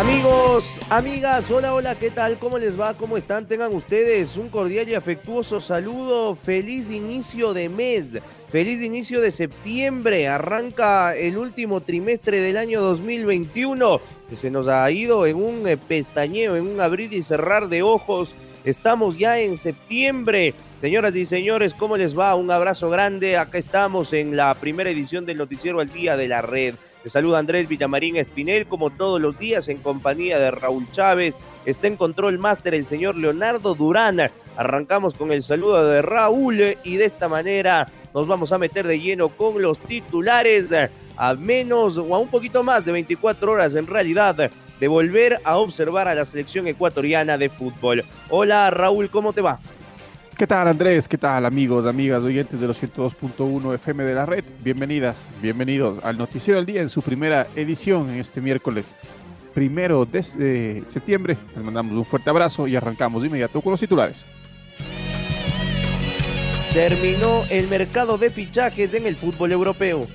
Amigos, 0.00 0.80
amigas, 0.88 1.50
hola, 1.50 1.74
hola, 1.74 1.94
¿qué 1.94 2.10
tal? 2.10 2.38
¿Cómo 2.38 2.58
les 2.58 2.80
va? 2.80 2.94
¿Cómo 2.94 3.18
están? 3.18 3.46
Tengan 3.46 3.74
ustedes 3.74 4.38
un 4.38 4.48
cordial 4.48 4.88
y 4.88 4.94
afectuoso 4.94 5.60
saludo. 5.60 6.34
Feliz 6.36 6.90
inicio 6.90 7.52
de 7.52 7.68
mes, 7.68 8.06
feliz 8.50 8.80
inicio 8.80 9.20
de 9.20 9.30
septiembre. 9.30 10.26
Arranca 10.26 11.14
el 11.14 11.36
último 11.36 11.82
trimestre 11.82 12.40
del 12.40 12.56
año 12.56 12.80
2021 12.80 14.00
que 14.30 14.36
se 14.36 14.50
nos 14.50 14.68
ha 14.68 14.90
ido 14.90 15.26
en 15.26 15.36
un 15.36 15.68
eh, 15.68 15.76
pestañeo, 15.76 16.56
en 16.56 16.66
un 16.66 16.80
abrir 16.80 17.12
y 17.12 17.22
cerrar 17.22 17.68
de 17.68 17.82
ojos. 17.82 18.30
Estamos 18.64 19.18
ya 19.18 19.38
en 19.38 19.58
septiembre. 19.58 20.54
Señoras 20.80 21.14
y 21.14 21.26
señores, 21.26 21.74
¿cómo 21.74 21.98
les 21.98 22.18
va? 22.18 22.34
Un 22.36 22.50
abrazo 22.50 22.88
grande. 22.88 23.36
Acá 23.36 23.58
estamos 23.58 24.14
en 24.14 24.34
la 24.34 24.54
primera 24.54 24.88
edición 24.88 25.26
del 25.26 25.36
Noticiero 25.36 25.78
al 25.78 25.92
Día 25.92 26.16
de 26.16 26.26
la 26.26 26.40
Red. 26.40 26.76
Te 27.02 27.08
saluda 27.08 27.38
Andrés 27.38 27.66
Villamarín 27.66 28.16
Espinel, 28.16 28.66
como 28.66 28.90
todos 28.90 29.18
los 29.22 29.38
días, 29.38 29.68
en 29.68 29.78
compañía 29.78 30.38
de 30.38 30.50
Raúl 30.50 30.86
Chávez. 30.92 31.34
Está 31.64 31.86
en 31.86 31.96
control 31.96 32.38
máster 32.38 32.74
el 32.74 32.84
señor 32.84 33.16
Leonardo 33.16 33.74
Durán. 33.74 34.20
Arrancamos 34.56 35.14
con 35.14 35.32
el 35.32 35.42
saludo 35.42 35.86
de 35.88 36.02
Raúl 36.02 36.76
y 36.84 36.96
de 36.96 37.04
esta 37.06 37.26
manera 37.26 37.88
nos 38.12 38.26
vamos 38.26 38.52
a 38.52 38.58
meter 38.58 38.86
de 38.86 39.00
lleno 39.00 39.30
con 39.30 39.62
los 39.62 39.78
titulares 39.78 40.66
a 41.16 41.34
menos 41.34 41.96
o 41.96 42.14
a 42.14 42.18
un 42.18 42.28
poquito 42.28 42.62
más 42.62 42.84
de 42.84 42.92
24 42.92 43.50
horas 43.50 43.74
en 43.76 43.86
realidad 43.86 44.50
de 44.78 44.88
volver 44.88 45.40
a 45.44 45.56
observar 45.56 46.06
a 46.06 46.14
la 46.14 46.26
selección 46.26 46.66
ecuatoriana 46.66 47.38
de 47.38 47.48
fútbol. 47.48 48.04
Hola 48.28 48.68
Raúl, 48.70 49.08
¿cómo 49.08 49.32
te 49.32 49.40
va? 49.40 49.58
¿Qué 50.36 50.46
tal 50.46 50.68
Andrés? 50.68 51.06
¿Qué 51.06 51.18
tal 51.18 51.44
amigos, 51.44 51.86
amigas, 51.86 52.22
oyentes 52.22 52.60
de 52.60 52.66
los 52.66 52.82
102.1 52.82 53.74
FM 53.74 54.04
de 54.04 54.14
la 54.14 54.24
red? 54.24 54.44
Bienvenidas, 54.62 55.30
bienvenidos 55.42 56.02
al 56.02 56.16
Noticiero 56.16 56.58
del 56.58 56.66
Día 56.66 56.80
en 56.80 56.88
su 56.88 57.02
primera 57.02 57.46
edición 57.56 58.08
en 58.10 58.18
este 58.18 58.40
miércoles 58.40 58.96
primero 59.52 60.06
de 60.06 60.82
septiembre. 60.86 61.36
Les 61.54 61.64
mandamos 61.64 61.92
un 61.92 62.04
fuerte 62.04 62.30
abrazo 62.30 62.66
y 62.66 62.76
arrancamos 62.76 63.22
de 63.22 63.28
inmediato 63.28 63.60
con 63.60 63.72
los 63.72 63.80
titulares. 63.80 64.24
Terminó 66.72 67.44
el 67.50 67.68
mercado 67.68 68.16
de 68.16 68.30
fichajes 68.30 68.94
en 68.94 69.06
el 69.06 69.16
fútbol 69.16 69.52
europeo. 69.52 70.06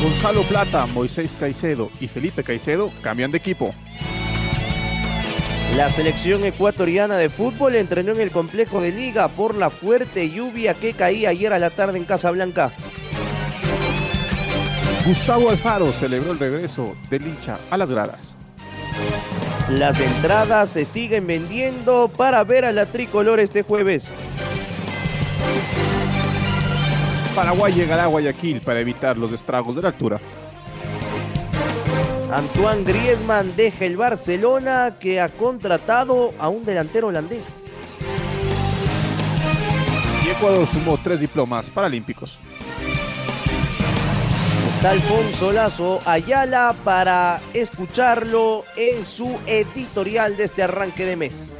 Gonzalo 0.00 0.42
Plata, 0.42 0.86
Moisés 0.86 1.36
Caicedo 1.38 1.90
y 2.00 2.06
Felipe 2.06 2.44
Caicedo 2.44 2.90
cambian 3.02 3.32
de 3.32 3.38
equipo. 3.38 3.74
La 5.76 5.90
selección 5.90 6.44
ecuatoriana 6.44 7.16
de 7.16 7.30
fútbol 7.30 7.76
entrenó 7.76 8.12
en 8.12 8.20
el 8.20 8.30
complejo 8.30 8.80
de 8.80 8.90
liga 8.90 9.28
por 9.28 9.54
la 9.54 9.70
fuerte 9.70 10.28
lluvia 10.30 10.74
que 10.74 10.92
caía 10.92 11.30
ayer 11.30 11.52
a 11.52 11.58
la 11.58 11.70
tarde 11.70 11.98
en 11.98 12.04
Casablanca. 12.04 12.72
Gustavo 15.06 15.50
Alfaro 15.50 15.92
celebró 15.92 16.32
el 16.32 16.38
regreso 16.38 16.96
de 17.08 17.20
Licha 17.20 17.58
a 17.70 17.76
las 17.76 17.90
gradas. 17.90 18.34
Las 19.70 20.00
entradas 20.00 20.70
se 20.70 20.84
siguen 20.84 21.26
vendiendo 21.26 22.08
para 22.08 22.42
ver 22.42 22.64
a 22.64 22.72
la 22.72 22.86
tricolor 22.86 23.38
este 23.38 23.62
jueves. 23.62 24.10
Paraguay 27.34 27.72
llegará 27.72 28.04
a 28.04 28.06
Guayaquil 28.08 28.60
para 28.62 28.80
evitar 28.80 29.16
los 29.16 29.30
estragos 29.32 29.76
de 29.76 29.82
la 29.82 29.88
altura. 29.88 30.18
Antoine 32.30 32.84
Griezmann 32.84 33.56
deja 33.56 33.86
el 33.86 33.96
Barcelona 33.96 34.96
que 35.00 35.18
ha 35.18 35.30
contratado 35.30 36.34
a 36.38 36.50
un 36.50 36.62
delantero 36.62 37.06
holandés. 37.06 37.56
Y 40.24 40.28
Ecuador 40.28 40.68
sumó 40.70 40.98
tres 41.02 41.20
diplomas 41.20 41.70
paralímpicos. 41.70 42.38
Está 44.76 44.90
Alfonso 44.90 45.52
Lazo 45.52 46.00
Ayala 46.04 46.74
para 46.84 47.40
escucharlo 47.54 48.64
en 48.76 49.04
su 49.04 49.38
editorial 49.46 50.36
de 50.36 50.44
este 50.44 50.62
arranque 50.62 51.06
de 51.06 51.16
mes. 51.16 51.50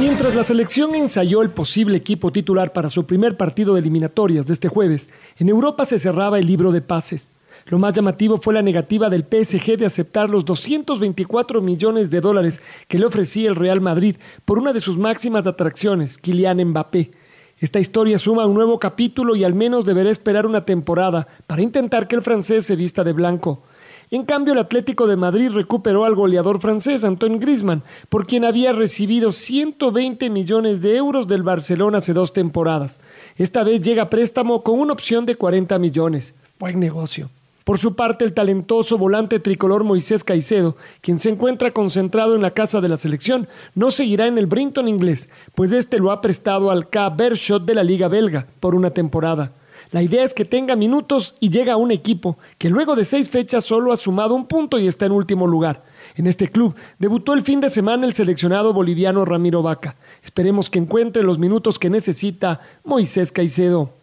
Mientras 0.00 0.34
la 0.34 0.42
selección 0.42 0.96
ensayó 0.96 1.42
el 1.42 1.50
posible 1.50 1.96
equipo 1.96 2.32
titular 2.32 2.72
para 2.72 2.90
su 2.90 3.06
primer 3.06 3.36
partido 3.36 3.74
de 3.74 3.80
eliminatorias 3.80 4.46
de 4.46 4.54
este 4.54 4.68
jueves, 4.68 5.10
en 5.38 5.48
Europa 5.48 5.86
se 5.86 6.00
cerraba 6.00 6.40
el 6.40 6.46
libro 6.46 6.72
de 6.72 6.82
pases. 6.82 7.30
Lo 7.66 7.78
más 7.78 7.92
llamativo 7.92 8.38
fue 8.38 8.54
la 8.54 8.62
negativa 8.62 9.08
del 9.08 9.22
PSG 9.22 9.78
de 9.78 9.86
aceptar 9.86 10.28
los 10.28 10.44
224 10.44 11.62
millones 11.62 12.10
de 12.10 12.20
dólares 12.20 12.60
que 12.88 12.98
le 12.98 13.06
ofrecía 13.06 13.48
el 13.48 13.56
Real 13.56 13.80
Madrid 13.80 14.16
por 14.44 14.58
una 14.58 14.72
de 14.72 14.80
sus 14.80 14.98
máximas 14.98 15.46
atracciones, 15.46 16.18
Kylian 16.18 16.62
Mbappé. 16.64 17.10
Esta 17.58 17.78
historia 17.78 18.18
suma 18.18 18.46
un 18.46 18.54
nuevo 18.54 18.80
capítulo 18.80 19.36
y 19.36 19.44
al 19.44 19.54
menos 19.54 19.84
deberá 19.84 20.10
esperar 20.10 20.46
una 20.46 20.64
temporada 20.64 21.28
para 21.46 21.62
intentar 21.62 22.08
que 22.08 22.16
el 22.16 22.22
francés 22.22 22.66
se 22.66 22.74
vista 22.74 23.04
de 23.04 23.12
blanco. 23.12 23.62
En 24.10 24.24
cambio, 24.24 24.52
el 24.52 24.58
Atlético 24.58 25.06
de 25.06 25.16
Madrid 25.16 25.48
recuperó 25.50 26.04
al 26.04 26.14
goleador 26.14 26.60
francés 26.60 27.02
Antoine 27.02 27.38
Griezmann, 27.38 27.82
por 28.08 28.26
quien 28.26 28.44
había 28.44 28.72
recibido 28.72 29.32
120 29.32 30.28
millones 30.28 30.82
de 30.82 30.96
euros 30.96 31.28
del 31.28 31.42
Barcelona 31.42 31.98
hace 31.98 32.12
dos 32.12 32.32
temporadas. 32.32 33.00
Esta 33.36 33.64
vez 33.64 33.80
llega 33.80 34.10
préstamo 34.10 34.62
con 34.62 34.80
una 34.80 34.92
opción 34.92 35.24
de 35.24 35.36
40 35.36 35.78
millones. 35.78 36.34
Buen 36.58 36.78
negocio. 36.78 37.30
Por 37.64 37.78
su 37.78 37.94
parte, 37.94 38.24
el 38.24 38.32
talentoso 38.32 38.98
volante 38.98 39.38
tricolor 39.38 39.84
Moisés 39.84 40.24
Caicedo, 40.24 40.76
quien 41.00 41.18
se 41.18 41.30
encuentra 41.30 41.70
concentrado 41.70 42.34
en 42.34 42.42
la 42.42 42.52
casa 42.52 42.80
de 42.80 42.88
la 42.88 42.98
selección, 42.98 43.48
no 43.74 43.90
seguirá 43.90 44.26
en 44.26 44.38
el 44.38 44.46
Brinton 44.46 44.88
inglés, 44.88 45.28
pues 45.54 45.72
este 45.72 45.98
lo 45.98 46.10
ha 46.10 46.20
prestado 46.20 46.70
al 46.70 46.88
K 46.88 47.10
Bershot 47.10 47.64
de 47.64 47.74
la 47.74 47.84
Liga 47.84 48.08
Belga 48.08 48.46
por 48.60 48.74
una 48.74 48.90
temporada. 48.90 49.52
La 49.90 50.02
idea 50.02 50.24
es 50.24 50.32
que 50.32 50.44
tenga 50.44 50.74
minutos 50.74 51.34
y 51.38 51.50
llega 51.50 51.74
a 51.74 51.76
un 51.76 51.90
equipo 51.90 52.38
que 52.56 52.70
luego 52.70 52.96
de 52.96 53.04
seis 53.04 53.28
fechas 53.30 53.64
solo 53.64 53.92
ha 53.92 53.96
sumado 53.96 54.34
un 54.34 54.46
punto 54.46 54.78
y 54.78 54.86
está 54.86 55.06
en 55.06 55.12
último 55.12 55.46
lugar. 55.46 55.84
En 56.16 56.26
este 56.26 56.50
club 56.50 56.74
debutó 56.98 57.34
el 57.34 57.42
fin 57.42 57.60
de 57.60 57.70
semana 57.70 58.06
el 58.06 58.14
seleccionado 58.14 58.72
boliviano 58.72 59.24
Ramiro 59.24 59.62
Vaca. 59.62 59.96
Esperemos 60.22 60.70
que 60.70 60.78
encuentre 60.78 61.22
los 61.22 61.38
minutos 61.38 61.78
que 61.78 61.90
necesita 61.90 62.60
Moisés 62.84 63.32
Caicedo. 63.32 64.01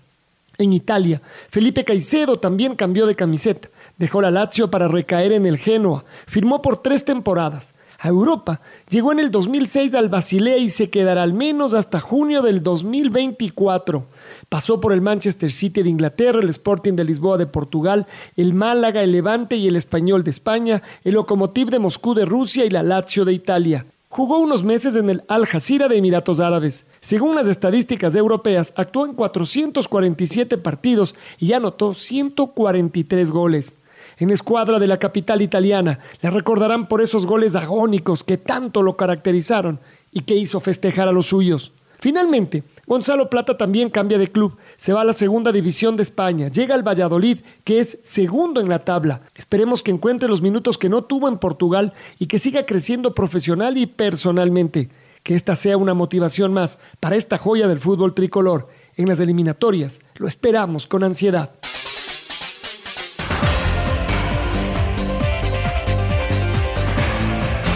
En 0.59 0.73
Italia, 0.73 1.21
Felipe 1.49 1.85
Caicedo 1.85 2.37
también 2.37 2.75
cambió 2.75 3.07
de 3.07 3.15
camiseta. 3.15 3.69
Dejó 3.97 4.21
la 4.21 4.29
Lazio 4.29 4.69
para 4.69 4.89
recaer 4.89 5.31
en 5.31 5.45
el 5.45 5.57
Genoa. 5.57 6.03
Firmó 6.27 6.61
por 6.61 6.83
tres 6.83 7.05
temporadas. 7.05 7.73
A 7.97 8.09
Europa 8.09 8.59
llegó 8.89 9.13
en 9.13 9.19
el 9.19 9.31
2006 9.31 9.95
al 9.95 10.09
Basilea 10.09 10.57
y 10.57 10.69
se 10.69 10.89
quedará 10.89 11.23
al 11.23 11.33
menos 11.33 11.73
hasta 11.73 12.01
junio 12.01 12.41
del 12.41 12.61
2024. 12.61 14.05
Pasó 14.49 14.81
por 14.81 14.91
el 14.91 14.99
Manchester 14.99 15.49
City 15.49 15.81
de 15.81 15.89
Inglaterra, 15.89 16.39
el 16.41 16.49
Sporting 16.49 16.93
de 16.93 17.05
Lisboa 17.05 17.37
de 17.37 17.47
Portugal, 17.47 18.05
el 18.35 18.53
Málaga, 18.53 19.01
el 19.01 19.13
Levante 19.13 19.55
y 19.55 19.65
el 19.65 19.77
Español 19.77 20.25
de 20.25 20.31
España, 20.31 20.81
el 21.05 21.13
Lokomotiv 21.13 21.69
de 21.69 21.79
Moscú 21.79 22.13
de 22.13 22.25
Rusia 22.25 22.65
y 22.65 22.69
la 22.69 22.83
Lazio 22.83 23.23
de 23.23 23.31
Italia. 23.31 23.85
Jugó 24.11 24.39
unos 24.39 24.63
meses 24.63 24.95
en 24.95 25.07
el 25.11 25.21
Al 25.27 25.45
Jazeera 25.45 25.87
de 25.87 25.97
Emiratos 25.97 26.39
Árabes. 26.39 26.87
Según 26.99 27.35
las 27.35 27.47
estadísticas 27.47 28.15
europeas, 28.15 28.73
actuó 28.75 29.05
en 29.05 29.13
447 29.13 30.57
partidos 30.57 31.13
y 31.37 31.53
anotó 31.53 31.93
143 31.93 33.29
goles. 33.29 33.75
En 34.17 34.31
escuadra 34.31 34.79
de 34.79 34.87
la 34.87 34.97
capital 34.97 35.43
italiana 35.43 35.99
le 36.21 36.31
recordarán 36.31 36.87
por 36.87 37.03
esos 37.03 37.27
goles 37.27 37.53
agónicos 37.53 38.23
que 38.23 38.37
tanto 38.37 38.81
lo 38.81 38.97
caracterizaron 38.97 39.79
y 40.11 40.21
que 40.21 40.35
hizo 40.35 40.59
festejar 40.59 41.07
a 41.07 41.11
los 41.11 41.27
suyos. 41.27 41.71
Finalmente, 41.99 42.63
Gonzalo 42.89 43.29
Plata 43.29 43.55
también 43.55 43.91
cambia 43.91 44.17
de 44.17 44.31
club, 44.31 44.57
se 44.75 44.93
va 44.93 45.01
a 45.01 45.05
la 45.05 45.13
segunda 45.13 45.51
división 45.51 45.95
de 45.95 46.01
España, 46.01 46.47
llega 46.47 46.73
al 46.73 46.81
Valladolid, 46.81 47.37
que 47.63 47.79
es 47.79 47.99
segundo 48.01 48.59
en 48.61 48.67
la 48.67 48.83
tabla. 48.83 49.21
Esperemos 49.35 49.83
que 49.83 49.91
encuentre 49.91 50.27
los 50.27 50.41
minutos 50.41 50.79
que 50.79 50.89
no 50.89 51.03
tuvo 51.03 51.29
en 51.29 51.37
Portugal 51.37 51.93
y 52.17 52.25
que 52.25 52.39
siga 52.39 52.65
creciendo 52.65 53.13
profesional 53.13 53.77
y 53.77 53.85
personalmente. 53.85 54.89
Que 55.21 55.35
esta 55.35 55.55
sea 55.55 55.77
una 55.77 55.93
motivación 55.93 56.51
más 56.51 56.79
para 56.99 57.15
esta 57.15 57.37
joya 57.37 57.67
del 57.67 57.79
fútbol 57.79 58.15
tricolor. 58.15 58.69
En 58.95 59.07
las 59.07 59.19
eliminatorias 59.19 59.99
lo 60.15 60.27
esperamos 60.27 60.87
con 60.87 61.03
ansiedad. 61.03 61.51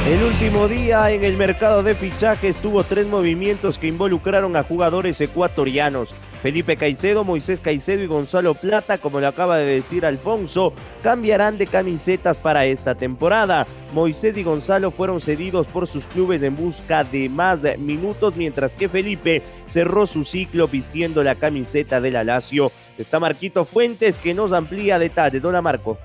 El 0.06 0.22
último 0.22 0.68
día 0.68 1.12
en 1.12 1.24
el 1.24 1.38
mercado 1.38 1.82
de 1.82 1.96
fichajes 1.96 2.58
tuvo 2.58 2.84
tres 2.84 3.08
movimientos 3.08 3.78
que 3.78 3.88
involucraron 3.88 4.58
a 4.58 4.64
jugadores 4.64 5.22
ecuatorianos. 5.22 6.14
Felipe 6.42 6.76
Caicedo, 6.76 7.24
Moisés 7.24 7.62
Caicedo 7.62 8.04
y 8.04 8.08
Gonzalo 8.08 8.54
Plata, 8.54 8.98
como 8.98 9.22
le 9.22 9.28
acaba 9.28 9.56
de 9.56 9.66
decir 9.66 10.06
Alfonso, 10.06 10.74
cambiarán 11.02 11.58
de 11.58 11.68
camisetas 11.68 12.36
para 12.36 12.66
esta 12.66 12.96
temporada. 12.96 13.66
Moisés 13.94 14.36
y 14.36 14.44
Gonzalo 14.44 14.92
fueron 14.92 15.22
cedidos 15.22 15.68
por 15.68 15.88
sus 15.88 16.06
clubes 16.06 16.44
en 16.44 16.58
busca 16.58 17.06
de 17.06 17.30
más 17.30 17.60
minutos, 17.80 18.36
mientras 18.36 18.76
que 18.76 18.90
Felipe 18.90 19.42
cerró 19.68 20.06
su 20.06 20.26
ciclo 20.26 20.68
vistiendo 20.68 21.24
la 21.24 21.36
camiseta 21.36 22.02
de 22.02 22.12
la 22.12 22.26
Lazio. 22.26 22.74
Está 22.98 23.22
Marquito 23.22 23.64
Fuentes 23.64 24.18
que 24.18 24.34
nos 24.34 24.52
amplía 24.52 25.00
detalles. 25.00 25.42
Dona 25.42 25.62
Marco. 25.62 25.98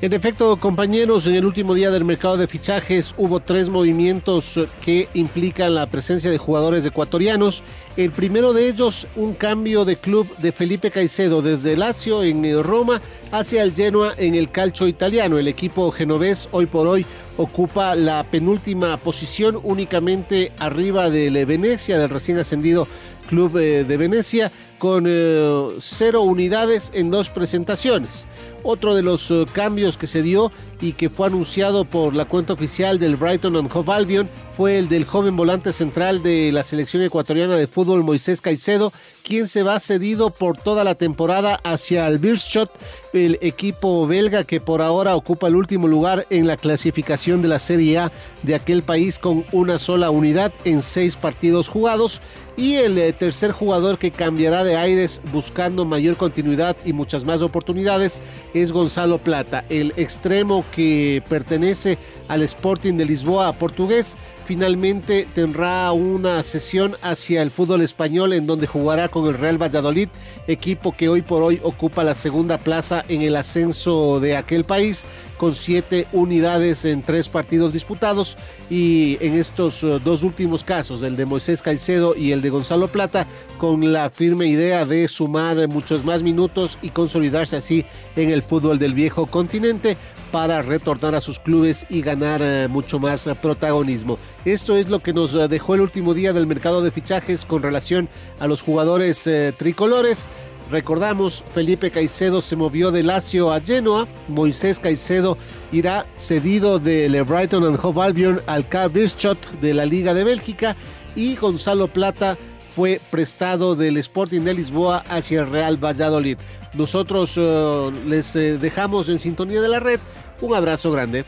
En 0.00 0.12
efecto, 0.12 0.56
compañeros, 0.58 1.26
en 1.26 1.34
el 1.34 1.44
último 1.44 1.74
día 1.74 1.90
del 1.90 2.04
mercado 2.04 2.36
de 2.36 2.46
fichajes 2.46 3.16
hubo 3.18 3.40
tres 3.40 3.68
movimientos 3.68 4.60
que 4.84 5.08
implican 5.14 5.74
la 5.74 5.90
presencia 5.90 6.30
de 6.30 6.38
jugadores 6.38 6.86
ecuatorianos. 6.86 7.64
El 7.96 8.12
primero 8.12 8.52
de 8.52 8.68
ellos, 8.68 9.08
un 9.16 9.34
cambio 9.34 9.84
de 9.84 9.96
club 9.96 10.28
de 10.36 10.52
Felipe 10.52 10.92
Caicedo 10.92 11.42
desde 11.42 11.76
Lazio 11.76 12.22
en 12.22 12.62
Roma 12.62 13.02
hacia 13.32 13.64
el 13.64 13.74
Genoa 13.74 14.14
en 14.16 14.36
el 14.36 14.52
calcio 14.52 14.86
italiano. 14.86 15.36
El 15.36 15.48
equipo 15.48 15.90
genovés 15.90 16.48
hoy 16.52 16.66
por 16.66 16.86
hoy 16.86 17.04
ocupa 17.36 17.96
la 17.96 18.22
penúltima 18.22 18.98
posición 18.98 19.58
únicamente 19.64 20.52
arriba 20.60 21.10
del 21.10 21.44
Venecia, 21.44 21.98
del 21.98 22.10
recién 22.10 22.38
ascendido 22.38 22.86
Club 23.28 23.56
eh, 23.58 23.84
de 23.84 23.96
Venecia, 23.96 24.50
con 24.78 25.04
eh, 25.06 25.68
cero 25.78 26.22
unidades 26.22 26.90
en 26.94 27.10
dos 27.10 27.30
presentaciones. 27.30 28.26
Otro 28.64 28.94
de 28.94 29.02
los 29.02 29.30
eh, 29.30 29.46
cambios 29.52 29.96
que 29.96 30.06
se 30.06 30.22
dio 30.22 30.50
y 30.80 30.92
que 30.92 31.10
fue 31.10 31.28
anunciado 31.28 31.84
por 31.84 32.14
la 32.14 32.24
cuenta 32.24 32.54
oficial 32.54 32.98
del 32.98 33.16
Brighton 33.16 33.56
and 33.56 33.70
Hove 33.72 33.92
Albion 33.92 34.28
fue 34.52 34.78
el 34.78 34.88
del 34.88 35.04
joven 35.04 35.36
volante 35.36 35.72
central 35.72 36.22
de 36.22 36.50
la 36.52 36.64
selección 36.64 37.02
ecuatoriana 37.02 37.56
de 37.56 37.66
fútbol 37.66 38.02
Moisés 38.02 38.40
Caicedo, 38.40 38.92
quien 39.28 39.46
se 39.46 39.62
va 39.62 39.78
cedido 39.78 40.30
por 40.30 40.56
toda 40.56 40.84
la 40.84 40.94
temporada 40.94 41.60
hacia 41.62 42.08
el 42.08 42.18
Birschot, 42.18 42.70
el 43.12 43.38
equipo 43.42 44.06
belga 44.06 44.44
que 44.44 44.58
por 44.58 44.80
ahora 44.80 45.16
ocupa 45.16 45.48
el 45.48 45.56
último 45.56 45.86
lugar 45.86 46.26
en 46.30 46.46
la 46.46 46.56
clasificación 46.56 47.42
de 47.42 47.48
la 47.48 47.58
Serie 47.58 47.98
A 47.98 48.12
de 48.42 48.54
aquel 48.54 48.82
país 48.82 49.18
con 49.18 49.44
una 49.52 49.78
sola 49.78 50.08
unidad 50.08 50.54
en 50.64 50.80
seis 50.80 51.14
partidos 51.14 51.68
jugados. 51.68 52.22
Y 52.56 52.76
el 52.76 52.96
eh, 52.96 53.12
tercer 53.12 53.52
jugador 53.52 53.98
que 53.98 54.10
cambiará 54.10 54.64
de 54.64 54.76
aires 54.76 55.20
buscando 55.30 55.84
mayor 55.84 56.16
continuidad 56.16 56.76
y 56.86 56.94
muchas 56.94 57.24
más 57.24 57.42
oportunidades 57.42 58.22
es 58.54 58.72
Gonzalo 58.72 59.18
Plata, 59.18 59.64
el 59.68 59.92
extremo 59.96 60.64
que 60.72 61.22
pertenece 61.28 61.98
al 62.28 62.42
Sporting 62.42 62.94
de 62.94 63.04
Lisboa 63.04 63.52
portugués. 63.52 64.16
Finalmente 64.48 65.28
tendrá 65.34 65.92
una 65.92 66.42
sesión 66.42 66.96
hacia 67.02 67.42
el 67.42 67.50
fútbol 67.50 67.82
español 67.82 68.32
en 68.32 68.46
donde 68.46 68.66
jugará 68.66 69.10
con 69.10 69.26
el 69.26 69.34
Real 69.34 69.60
Valladolid, 69.60 70.08
equipo 70.46 70.96
que 70.96 71.10
hoy 71.10 71.20
por 71.20 71.42
hoy 71.42 71.60
ocupa 71.62 72.02
la 72.02 72.14
segunda 72.14 72.56
plaza 72.56 73.04
en 73.10 73.20
el 73.20 73.36
ascenso 73.36 74.20
de 74.20 74.38
aquel 74.38 74.64
país 74.64 75.04
con 75.38 75.54
siete 75.54 76.06
unidades 76.12 76.84
en 76.84 77.00
tres 77.00 77.28
partidos 77.28 77.72
disputados 77.72 78.36
y 78.68 79.16
en 79.20 79.34
estos 79.34 79.82
uh, 79.82 79.98
dos 79.98 80.22
últimos 80.24 80.64
casos, 80.64 81.02
el 81.02 81.16
de 81.16 81.24
Moisés 81.24 81.62
Caicedo 81.62 82.14
y 82.14 82.32
el 82.32 82.42
de 82.42 82.50
Gonzalo 82.50 82.88
Plata, 82.88 83.26
con 83.56 83.92
la 83.92 84.10
firme 84.10 84.46
idea 84.46 84.84
de 84.84 85.08
sumar 85.08 85.66
muchos 85.68 86.04
más 86.04 86.22
minutos 86.22 86.76
y 86.82 86.90
consolidarse 86.90 87.56
así 87.56 87.86
en 88.16 88.28
el 88.30 88.42
fútbol 88.42 88.78
del 88.78 88.92
viejo 88.92 89.26
continente 89.26 89.96
para 90.32 90.60
retornar 90.60 91.14
a 91.14 91.22
sus 91.22 91.38
clubes 91.38 91.86
y 91.88 92.02
ganar 92.02 92.42
uh, 92.42 92.68
mucho 92.68 92.98
más 92.98 93.26
protagonismo. 93.40 94.18
Esto 94.44 94.76
es 94.76 94.90
lo 94.90 95.00
que 95.00 95.14
nos 95.14 95.32
dejó 95.48 95.74
el 95.74 95.80
último 95.80 96.12
día 96.12 96.32
del 96.32 96.46
mercado 96.46 96.82
de 96.82 96.90
fichajes 96.90 97.44
con 97.44 97.62
relación 97.62 98.08
a 98.40 98.46
los 98.46 98.62
jugadores 98.62 99.28
tricolores. 99.56 100.26
Recordamos, 100.70 101.42
Felipe 101.54 101.90
Caicedo 101.90 102.42
se 102.42 102.54
movió 102.54 102.90
de 102.90 103.02
Lazio 103.02 103.52
a 103.52 103.60
Genoa, 103.60 104.06
Moisés 104.28 104.78
Caicedo 104.78 105.38
irá 105.72 106.06
cedido 106.16 106.78
del 106.78 107.22
Brighton 107.24 107.64
and 107.64 107.78
Hove 107.82 108.02
Albion 108.02 108.42
al 108.46 108.68
K 108.68 108.88
de 108.88 109.74
la 109.74 109.86
Liga 109.86 110.12
de 110.12 110.24
Bélgica 110.24 110.76
y 111.14 111.36
Gonzalo 111.36 111.88
Plata 111.88 112.36
fue 112.70 113.00
prestado 113.10 113.76
del 113.76 113.96
Sporting 113.96 114.42
de 114.42 114.54
Lisboa 114.54 115.04
hacia 115.08 115.40
el 115.40 115.50
Real 115.50 115.82
Valladolid. 115.82 116.38
Nosotros 116.74 117.34
eh, 117.36 117.90
les 118.06 118.36
eh, 118.36 118.58
dejamos 118.58 119.08
en 119.08 119.18
sintonía 119.18 119.60
de 119.60 119.68
la 119.68 119.80
red. 119.80 120.00
Un 120.40 120.54
abrazo 120.54 120.92
grande. 120.92 121.24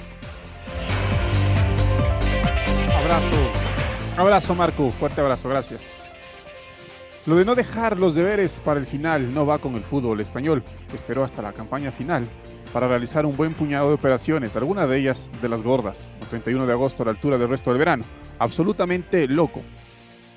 Abrazo. 2.95 3.37
Abrazo 4.17 4.55
Marco, 4.55 4.91
fuerte 4.91 5.21
abrazo, 5.21 5.49
gracias. 5.49 6.00
Lo 7.27 7.37
de 7.37 7.45
no 7.45 7.55
dejar 7.55 8.01
los 8.01 8.15
deberes 8.15 8.61
para 8.65 8.81
el 8.81 8.87
final 8.87 9.35
no 9.35 9.45
va 9.45 9.59
con 9.59 9.75
el 9.75 9.83
fútbol 9.83 10.21
español, 10.21 10.63
esperó 10.95 11.23
hasta 11.23 11.43
la 11.43 11.53
campaña 11.53 11.93
final 11.93 12.27
para 12.73 12.89
realizar 12.89 13.27
un 13.27 13.37
buen 13.37 13.53
puñado 13.53 13.89
de 13.89 13.95
operaciones, 13.95 14.57
algunas 14.57 14.89
de 14.89 14.99
ellas 14.99 15.31
de 15.43 15.49
las 15.49 15.63
gordas, 15.63 16.09
el 16.21 16.29
31 16.29 16.67
de 16.67 16.73
agosto 16.73 17.03
a 17.03 17.07
la 17.07 17.13
altura 17.13 17.37
del 17.37 17.49
resto 17.49 17.71
del 17.71 17.79
verano. 17.79 18.05
Absolutamente 18.39 19.29
loco. 19.29 19.63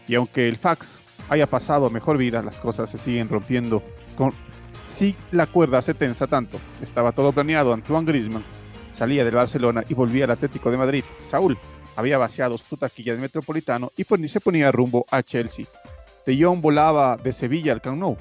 Y 0.08 0.16
aunque 0.16 0.50
el 0.50 0.58
fax 0.58 1.00
haya 1.30 1.48
pasado 1.48 1.86
a 1.86 1.90
mejor 1.90 2.18
vida, 2.18 2.42
las 2.42 2.60
cosas 2.60 2.90
se 2.90 2.98
siguen 2.98 3.30
rompiendo 3.30 3.82
con... 4.18 4.34
Si 4.86 5.16
la 5.32 5.48
cuerda 5.48 5.82
se 5.82 5.94
tensa 5.94 6.28
tanto, 6.28 6.60
estaba 6.82 7.14
todo 7.14 7.32
planeado, 7.32 7.74
Antoine 7.74 8.06
Griezmann 8.06 8.44
salía 8.92 9.26
del 9.26 9.36
Barcelona 9.36 9.84
y 9.88 9.94
volvía 9.94 10.26
al 10.26 10.32
Atlético 10.32 10.70
de 10.70 10.78
Madrid. 10.78 11.04
Saúl 11.22 11.58
había 11.96 12.18
vaciado 12.18 12.58
su 12.58 12.78
taquilla 12.78 13.14
de 13.14 13.22
Metropolitano 13.22 13.92
y 13.96 14.04
se 14.28 14.40
ponía 14.40 14.72
rumbo 14.72 15.06
a 15.12 15.24
Chelsea. 15.24 15.66
De 16.26 16.42
Jong 16.42 16.62
volaba 16.62 17.18
de 17.18 17.34
Sevilla 17.34 17.74
al 17.74 17.82
Camp 17.82 18.00
Nou, 18.00 18.18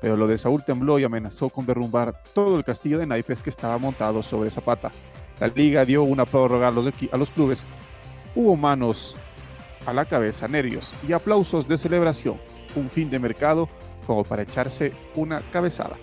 pero 0.00 0.16
lo 0.16 0.26
de 0.26 0.38
Saúl 0.38 0.64
tembló 0.64 0.98
y 0.98 1.04
amenazó 1.04 1.50
con 1.50 1.66
derrumbar 1.66 2.22
todo 2.32 2.56
el 2.56 2.64
castillo 2.64 2.98
de 2.98 3.06
naipes 3.06 3.42
que 3.42 3.50
estaba 3.50 3.76
montado 3.76 4.22
sobre 4.22 4.48
Zapata. 4.48 4.90
La 5.38 5.48
liga 5.48 5.84
dio 5.84 6.02
una 6.02 6.24
prórroga 6.24 6.68
a 6.68 6.70
los, 6.70 6.86
a 6.86 7.16
los 7.18 7.30
clubes. 7.30 7.66
Hubo 8.34 8.56
manos 8.56 9.16
a 9.84 9.92
la 9.92 10.06
cabeza, 10.06 10.48
nervios 10.48 10.94
y 11.06 11.12
aplausos 11.12 11.68
de 11.68 11.76
celebración. 11.76 12.38
Un 12.74 12.88
fin 12.88 13.10
de 13.10 13.18
mercado 13.18 13.68
como 14.06 14.24
para 14.24 14.42
echarse 14.42 14.92
una 15.14 15.42
cabezada. 15.52 15.96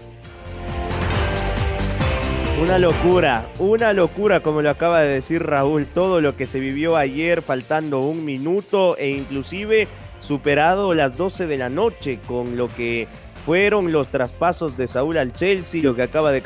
Una 2.62 2.78
locura, 2.78 3.50
una 3.58 3.94
locura 3.94 4.44
como 4.44 4.62
lo 4.62 4.70
acaba 4.70 5.00
de 5.00 5.08
decir 5.08 5.44
Raúl, 5.44 5.88
todo 5.88 6.22
lo 6.22 6.36
que 6.36 6.46
se 6.46 6.60
vivió 6.60 6.96
ayer 6.96 7.42
faltando 7.42 8.02
un 8.02 8.26
minuto 8.26 8.98
e 8.98 9.10
inclusive 9.10 9.88
superado 10.20 10.94
las 10.94 11.18
12 11.18 11.48
de 11.48 11.58
la 11.58 11.70
noche 11.70 12.20
con 12.28 12.58
lo 12.58 12.74
que 12.74 13.08
fueron 13.46 13.92
los 13.92 14.10
traspasos 14.10 14.78
de 14.78 14.88
Saúl 14.88 15.18
al 15.18 15.34
Chelsea, 15.34 15.82
lo 15.82 15.96
que 15.96 16.04
acaba 16.04 16.32
de 16.32 16.44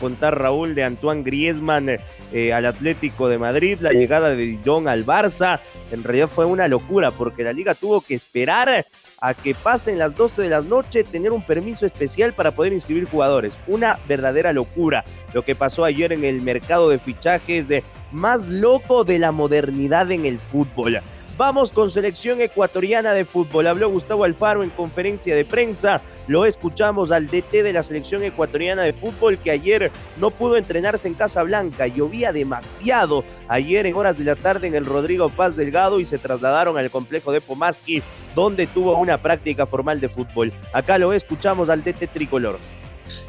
contar 0.00 0.38
Raúl 0.38 0.74
de 0.74 0.84
Antoine 0.84 1.22
Griezmann 1.22 1.98
eh, 2.32 2.52
al 2.52 2.66
Atlético 2.66 3.28
de 3.28 3.36
Madrid, 3.36 3.78
la 3.80 3.90
llegada 3.90 4.30
de 4.30 4.36
Dijon 4.36 4.88
al 4.88 5.04
Barça, 5.04 5.60
en 5.92 6.02
realidad 6.02 6.28
fue 6.28 6.44
una 6.44 6.68
locura 6.68 7.10
porque 7.10 7.44
la 7.44 7.52
liga 7.52 7.74
tuvo 7.74 8.00
que 8.00 8.14
esperar 8.14 8.86
a 9.20 9.34
que 9.34 9.54
pasen 9.54 9.98
las 9.98 10.14
12 10.16 10.42
de 10.42 10.48
la 10.48 10.62
noche, 10.62 11.04
tener 11.04 11.32
un 11.32 11.44
permiso 11.44 11.84
especial 11.84 12.32
para 12.32 12.52
poder 12.52 12.72
inscribir 12.72 13.04
jugadores. 13.04 13.52
Una 13.66 13.98
verdadera 14.08 14.52
locura 14.52 15.04
lo 15.34 15.44
que 15.44 15.54
pasó 15.54 15.84
ayer 15.84 16.12
en 16.12 16.24
el 16.24 16.40
mercado 16.40 16.88
de 16.88 16.98
fichajes 16.98 17.68
de 17.68 17.84
más 18.12 18.46
loco 18.46 19.04
de 19.04 19.18
la 19.18 19.32
modernidad 19.32 20.10
en 20.10 20.24
el 20.24 20.38
fútbol. 20.38 21.00
Vamos 21.38 21.70
con 21.70 21.90
selección 21.90 22.40
ecuatoriana 22.40 23.12
de 23.12 23.26
fútbol. 23.26 23.66
Habló 23.66 23.90
Gustavo 23.90 24.24
Alfaro 24.24 24.62
en 24.62 24.70
conferencia 24.70 25.36
de 25.36 25.44
prensa. 25.44 26.00
Lo 26.28 26.46
escuchamos 26.46 27.10
al 27.10 27.26
DT 27.26 27.62
de 27.62 27.74
la 27.74 27.82
selección 27.82 28.22
ecuatoriana 28.22 28.84
de 28.84 28.94
fútbol 28.94 29.36
que 29.36 29.50
ayer 29.50 29.92
no 30.16 30.30
pudo 30.30 30.56
entrenarse 30.56 31.08
en 31.08 31.14
Casa 31.14 31.42
Blanca. 31.42 31.88
Llovía 31.88 32.32
demasiado 32.32 33.22
ayer 33.48 33.84
en 33.84 33.96
horas 33.96 34.16
de 34.16 34.24
la 34.24 34.34
tarde 34.34 34.66
en 34.66 34.74
el 34.74 34.86
Rodrigo 34.86 35.28
Paz 35.28 35.56
Delgado 35.56 36.00
y 36.00 36.06
se 36.06 36.16
trasladaron 36.16 36.78
al 36.78 36.90
complejo 36.90 37.32
de 37.32 37.42
Pomaski 37.42 38.02
donde 38.34 38.66
tuvo 38.66 38.96
una 38.96 39.18
práctica 39.18 39.66
formal 39.66 40.00
de 40.00 40.08
fútbol. 40.08 40.54
Acá 40.72 40.96
lo 40.96 41.12
escuchamos 41.12 41.68
al 41.68 41.84
DT 41.84 42.06
tricolor. 42.14 42.58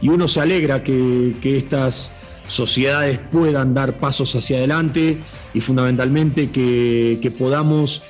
Y 0.02 0.08
uno 0.08 0.30
se 0.30 0.40
alegra 0.40 0.82
que 0.82 1.36
estas 1.44 2.14
sociedades 2.48 3.20
puedan 3.32 3.74
dar 3.74 3.98
pasos 3.98 4.36
hacia 4.36 4.58
adelante 4.58 5.18
y 5.54 5.62
fundamentalmente 5.62 6.50
que, 6.50 7.32
podamos 7.38 8.02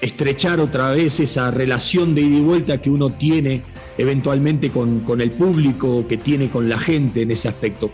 estrechar 0.00 0.60
otra 0.60 0.90
vez 0.90 1.18
esa 1.20 1.50
relación 1.50 2.14
de 2.14 2.22
ida 2.22 2.38
y 2.38 2.40
vuelta 2.40 2.80
que 2.80 2.90
uno 2.90 3.10
tiene 3.10 3.62
eventualmente 3.96 4.70
con, 4.70 5.20
el 5.20 5.30
público, 5.30 6.06
que 6.06 6.16
tiene 6.16 6.48
con 6.48 6.68
la 6.68 6.78
gente 6.78 7.22
en 7.22 7.30
ese 7.30 7.48
aspecto. 7.48 7.90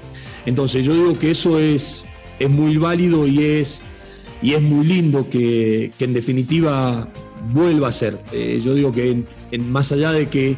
Entonces 0.46 0.84
yo 0.84 0.92
digo 0.94 1.18
que 1.18 1.30
eso 1.30 1.58
es, 1.58 2.06
es 2.38 2.50
muy 2.50 2.76
válido 2.76 3.26
y 3.26 3.42
es, 3.42 3.82
y 4.42 4.52
es 4.52 4.62
muy 4.62 4.86
lindo 4.86 5.28
que, 5.30 5.90
en 5.98 6.12
definitiva 6.12 7.08
vuelva 7.52 7.88
a 7.88 7.92
ser. 7.92 8.18
Eh, 8.32 8.60
yo 8.62 8.74
digo 8.74 8.90
que 8.90 9.22
más 9.58 9.92
allá 9.92 10.12
de 10.12 10.26
que 10.26 10.56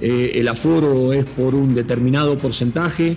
eh, 0.00 0.32
el 0.34 0.48
aforo 0.48 1.12
es 1.12 1.24
por 1.24 1.54
un 1.54 1.74
determinado 1.74 2.36
porcentaje, 2.38 3.16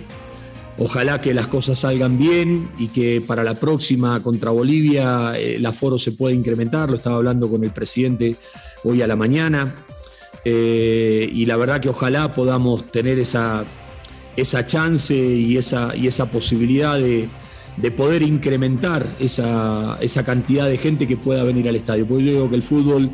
ojalá 0.78 1.20
que 1.20 1.34
las 1.34 1.46
cosas 1.46 1.78
salgan 1.78 2.18
bien 2.18 2.68
y 2.78 2.88
que 2.88 3.20
para 3.20 3.42
la 3.42 3.54
próxima 3.54 4.22
contra 4.22 4.50
Bolivia 4.50 5.38
el 5.38 5.64
aforo 5.64 5.98
se 5.98 6.12
pueda 6.12 6.34
incrementar. 6.34 6.90
Lo 6.90 6.96
estaba 6.96 7.16
hablando 7.16 7.48
con 7.48 7.64
el 7.64 7.70
presidente 7.70 8.36
hoy 8.84 9.02
a 9.02 9.06
la 9.06 9.16
mañana. 9.16 9.74
y 10.44 11.44
la 11.46 11.56
verdad 11.56 11.80
que 11.80 11.88
ojalá 11.88 12.30
podamos 12.30 12.90
tener 12.92 13.18
esa, 13.18 13.64
esa 14.36 14.66
chance 14.66 15.14
y 15.14 15.56
esa, 15.56 15.96
y 15.96 16.06
esa 16.06 16.30
posibilidad 16.30 16.98
de, 16.98 17.28
de 17.76 17.90
poder 17.90 18.22
incrementar 18.22 19.06
esa, 19.18 19.98
esa, 20.00 20.24
cantidad 20.24 20.68
de 20.68 20.78
gente 20.78 21.06
que 21.06 21.16
pueda 21.16 21.44
venir 21.44 21.68
al 21.68 21.76
estadio. 21.76 22.06
Porque 22.06 22.24
yo 22.24 22.32
digo 22.32 22.50
que 22.50 22.56
el 22.56 22.62
fútbol 22.62 23.10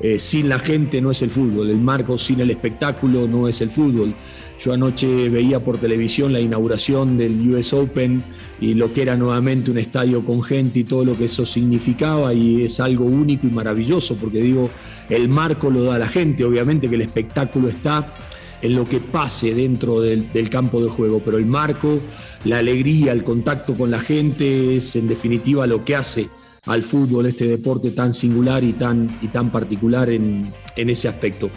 eh, 0.00 0.18
sin 0.18 0.48
la 0.48 0.58
gente 0.58 1.00
no 1.00 1.10
es 1.10 1.22
el 1.22 1.30
fútbol, 1.30 1.70
el 1.70 1.80
marco 1.80 2.18
sin 2.18 2.40
el 2.40 2.50
espectáculo 2.50 3.26
no 3.26 3.48
es 3.48 3.60
el 3.60 3.70
fútbol. 3.70 4.14
Yo 4.58 4.72
anoche 4.72 5.28
veía 5.28 5.60
por 5.60 5.78
televisión 5.78 6.32
la 6.32 6.40
inauguración 6.40 7.18
del 7.18 7.54
US 7.54 7.74
Open 7.74 8.22
y 8.58 8.74
lo 8.74 8.92
que 8.92 9.02
era 9.02 9.14
nuevamente 9.14 9.70
un 9.70 9.78
estadio 9.78 10.24
con 10.24 10.42
gente 10.42 10.78
y 10.78 10.84
todo 10.84 11.04
lo 11.04 11.16
que 11.16 11.26
eso 11.26 11.44
significaba 11.44 12.32
y 12.32 12.62
es 12.62 12.80
algo 12.80 13.04
único 13.04 13.46
y 13.46 13.50
maravilloso 13.50 14.16
porque 14.16 14.40
digo, 14.40 14.70
el 15.10 15.28
marco 15.28 15.70
lo 15.70 15.84
da 15.84 15.98
la 15.98 16.08
gente, 16.08 16.42
obviamente 16.44 16.88
que 16.88 16.94
el 16.94 17.02
espectáculo 17.02 17.68
está 17.68 18.14
en 18.62 18.74
lo 18.74 18.84
que 18.84 19.00
pase 19.00 19.54
dentro 19.54 20.00
del, 20.00 20.50
campo 20.50 20.82
de 20.82 20.88
juego, 20.88 21.20
pero 21.24 21.36
el 21.36 21.46
marco, 21.46 22.00
la 22.44 22.58
alegría, 22.58 23.12
el 23.12 23.24
contacto 23.24 23.74
con 23.74 23.90
la 23.90 23.98
gente 23.98 24.76
es 24.76 24.96
en 24.96 25.06
definitiva 25.06 25.66
lo 25.66 25.84
que 25.84 25.96
hace 25.96 26.28
al 26.66 26.82
fútbol, 26.82 27.26
este 27.26 27.46
deporte 27.46 27.92
tan 27.92 28.12
singular 28.12 28.64
y 28.64 28.72
tan, 28.72 29.08
y 29.22 29.28
tan 29.28 29.50
particular 29.50 30.10
en, 30.10 30.52
ese 30.74 31.08
aspecto. 31.08 31.48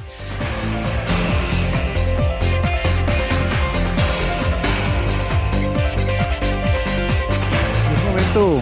Es 7.93 8.03
momento, 8.05 8.61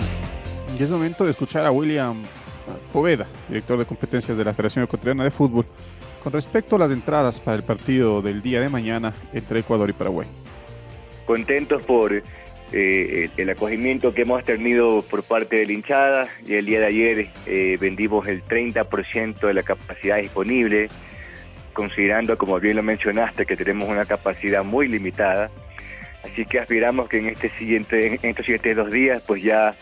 es 0.79 0.89
momento 0.89 1.25
de 1.25 1.31
escuchar 1.31 1.65
a 1.65 1.71
William 1.71 2.23
Poveda, 2.93 3.27
director 3.49 3.77
de 3.77 3.85
competencias 3.85 4.37
de 4.37 4.43
la 4.43 4.53
Federación 4.53 4.85
Ecuatoriana 4.85 5.25
de 5.25 5.31
Fútbol, 5.31 5.65
con 6.23 6.31
respecto 6.31 6.77
a 6.77 6.79
las 6.79 6.91
entradas 6.91 7.39
para 7.39 7.57
el 7.57 7.63
partido 7.63 8.21
del 8.21 8.41
día 8.41 8.61
de 8.61 8.69
mañana 8.69 9.13
entre 9.33 9.59
Ecuador 9.59 9.89
y 9.89 9.93
Paraguay. 9.93 10.27
Contentos 11.25 11.83
por 11.83 12.23
eh, 12.73 13.29
el 13.37 13.49
acogimiento 13.49 14.13
que 14.13 14.23
hemos 14.23 14.43
tenido 14.43 15.01
por 15.01 15.23
parte 15.23 15.57
de 15.57 15.65
la 15.65 15.71
hinchada 15.71 16.27
y 16.45 16.55
el 16.55 16.65
día 16.65 16.81
de 16.81 16.85
ayer 16.85 17.27
eh, 17.45 17.77
vendimos 17.79 18.27
el 18.27 18.43
30% 18.43 19.39
de 19.39 19.53
la 19.53 19.63
capacidad 19.63 20.17
disponible, 20.17 20.89
considerando, 21.71 22.37
como 22.37 22.59
bien 22.59 22.75
lo 22.75 22.83
mencionaste, 22.83 23.45
que 23.45 23.55
tenemos 23.55 23.87
una 23.87 24.05
capacidad 24.05 24.65
muy 24.65 24.89
limitada. 24.89 25.49
Así 26.23 26.45
que 26.45 26.59
aspiramos 26.59 27.07
que 27.07 27.19
en, 27.19 27.27
este 27.27 27.49
siguiente, 27.49 28.07
en 28.07 28.19
estos 28.21 28.45
siguientes 28.45 28.75
dos 28.75 28.91
días 28.91 29.23
pues 29.25 29.41
ya 29.41 29.75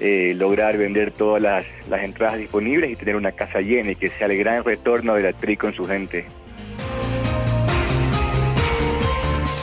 eh, 0.00 0.34
lograr 0.36 0.76
vender 0.76 1.12
todas 1.12 1.40
las, 1.40 1.64
las, 1.88 2.04
entradas 2.04 2.38
disponibles 2.38 2.90
y 2.90 2.96
tener 2.96 3.14
una 3.14 3.32
casa 3.32 3.60
llena 3.60 3.92
y 3.92 3.96
que 3.96 4.10
sea 4.10 4.26
el 4.26 4.36
gran 4.36 4.64
retorno 4.64 5.14
de 5.14 5.22
la 5.22 5.32
TRI 5.32 5.56
con 5.56 5.72
su 5.72 5.86
gente. 5.86 6.24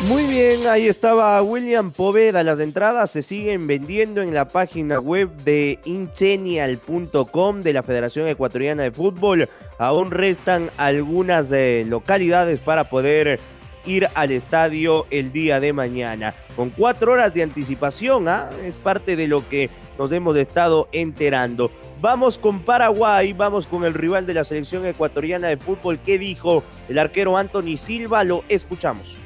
Muy 0.07 0.25
bien, 0.25 0.67
ahí 0.67 0.87
estaba 0.87 1.41
William 1.41 1.91
Poveda. 1.91 2.43
Las 2.43 2.59
entradas 2.59 3.09
se 3.09 3.23
siguen 3.23 3.67
vendiendo 3.67 4.21
en 4.21 4.33
la 4.33 4.49
página 4.49 4.99
web 4.99 5.29
de 5.45 5.79
incenial.com 5.85 7.61
de 7.61 7.73
la 7.73 7.83
Federación 7.83 8.27
Ecuatoriana 8.27 8.83
de 8.83 8.91
Fútbol. 8.91 9.47
Aún 9.77 10.11
restan 10.11 10.69
algunas 10.75 11.49
eh, 11.53 11.85
localidades 11.87 12.59
para 12.59 12.89
poder 12.89 13.39
ir 13.85 14.09
al 14.13 14.31
estadio 14.31 15.05
el 15.09 15.31
día 15.31 15.61
de 15.61 15.71
mañana. 15.71 16.35
Con 16.57 16.69
cuatro 16.69 17.13
horas 17.13 17.33
de 17.33 17.43
anticipación, 17.43 18.27
¿ah? 18.27 18.49
es 18.61 18.75
parte 18.75 19.15
de 19.15 19.29
lo 19.29 19.47
que 19.47 19.69
nos 19.97 20.11
hemos 20.11 20.35
estado 20.35 20.89
enterando. 20.91 21.71
Vamos 22.01 22.37
con 22.37 22.59
Paraguay, 22.59 23.31
vamos 23.31 23.67
con 23.67 23.85
el 23.85 23.93
rival 23.93 24.25
de 24.25 24.33
la 24.33 24.43
selección 24.43 24.85
ecuatoriana 24.85 25.47
de 25.47 25.55
fútbol. 25.55 25.99
¿Qué 25.99 26.19
dijo 26.19 26.61
el 26.89 26.99
arquero 26.99 27.37
Anthony 27.37 27.77
Silva? 27.77 28.25
Lo 28.25 28.43
escuchamos. 28.49 29.17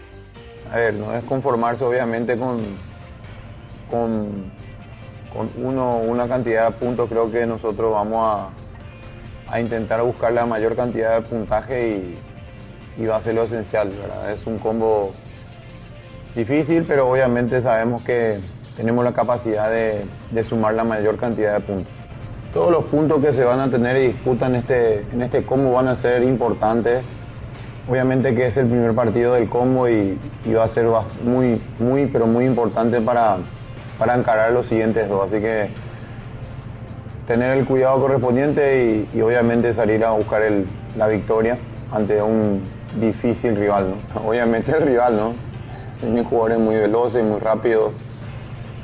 A 0.71 0.77
ver, 0.77 0.93
no 0.95 1.13
es 1.13 1.23
conformarse 1.23 1.83
obviamente 1.83 2.37
con, 2.37 2.63
con, 3.89 4.51
con 5.33 5.49
uno, 5.63 5.99
una 5.99 6.27
cantidad 6.27 6.67
de 6.67 6.71
puntos. 6.73 7.09
Creo 7.09 7.31
que 7.31 7.45
nosotros 7.45 7.91
vamos 7.91 8.19
a, 8.19 9.53
a 9.53 9.59
intentar 9.59 10.01
buscar 10.03 10.33
la 10.33 10.45
mayor 10.45 10.75
cantidad 10.75 11.15
de 11.15 11.21
puntaje 11.21 11.89
y, 11.89 13.01
y 13.01 13.05
va 13.05 13.17
a 13.17 13.21
ser 13.21 13.35
lo 13.35 13.43
esencial. 13.43 13.89
¿verdad? 13.89 14.31
Es 14.31 14.45
un 14.45 14.57
combo 14.57 15.13
difícil, 16.35 16.85
pero 16.87 17.09
obviamente 17.09 17.61
sabemos 17.61 18.01
que 18.03 18.39
tenemos 18.75 19.03
la 19.03 19.11
capacidad 19.11 19.69
de, 19.71 20.43
sumar 20.43 20.75
la 20.75 20.83
mayor 20.83 21.17
cantidad 21.17 21.55
de 21.55 21.61
puntos. 21.61 21.93
Todos 22.53 22.71
los 22.71 22.85
puntos 22.85 23.23
que 23.23 23.33
se 23.33 23.43
van 23.43 23.59
a 23.59 23.69
tener 23.69 23.97
y 23.97 24.07
disputan 24.07 24.55
este, 24.55 25.01
en 25.11 25.21
este 25.21 25.43
combo 25.43 25.73
van 25.73 25.87
a 25.87 25.95
ser 25.95 26.23
importantes. 26.23 27.03
Obviamente 27.89 28.35
que 28.35 28.47
es 28.47 28.57
el 28.57 28.67
primer 28.67 28.93
partido 28.93 29.33
del 29.33 29.47
combo 29.47 29.87
y, 29.87 30.17
va 30.53 30.63
a 30.63 30.67
ser 30.67 30.87
muy, 31.23 31.61
muy, 31.79 32.07
pero 32.07 32.27
muy 32.27 32.45
importante 32.45 32.99
para, 33.01 33.37
para 33.97 34.15
encarar 34.15 34.51
los 34.51 34.67
siguientes 34.67 35.07
dos. 35.07 35.31
Así 35.31 35.41
que 35.41 35.69
tener 37.27 37.57
el 37.57 37.65
cuidado 37.65 37.99
correspondiente 37.99 39.07
y, 39.13 39.21
obviamente 39.21 39.73
salir 39.73 40.03
a 40.03 40.11
buscar 40.11 40.41
la 40.97 41.07
victoria 41.07 41.57
ante 41.91 42.21
un 42.21 42.61
difícil 42.99 43.55
rival. 43.55 43.95
Obviamente 44.25 44.71
el 44.71 44.81
rival, 44.81 45.15
¿no? 45.15 45.31
Tienen 46.01 46.23
jugadores 46.23 46.59
muy 46.59 46.75
veloces, 46.75 47.23
muy 47.23 47.39
rápidos 47.39 47.93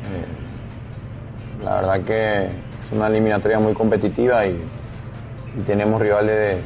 eh, 0.04 1.64
la 1.64 1.76
verdad 1.76 2.02
que 2.02 2.46
es 2.46 2.92
una 2.92 3.08
eliminatoria 3.08 3.60
muy 3.60 3.74
competitiva 3.74 4.46
y, 4.46 4.60
tenemos 5.68 6.02
rivales 6.02 6.36
de, 6.36 6.58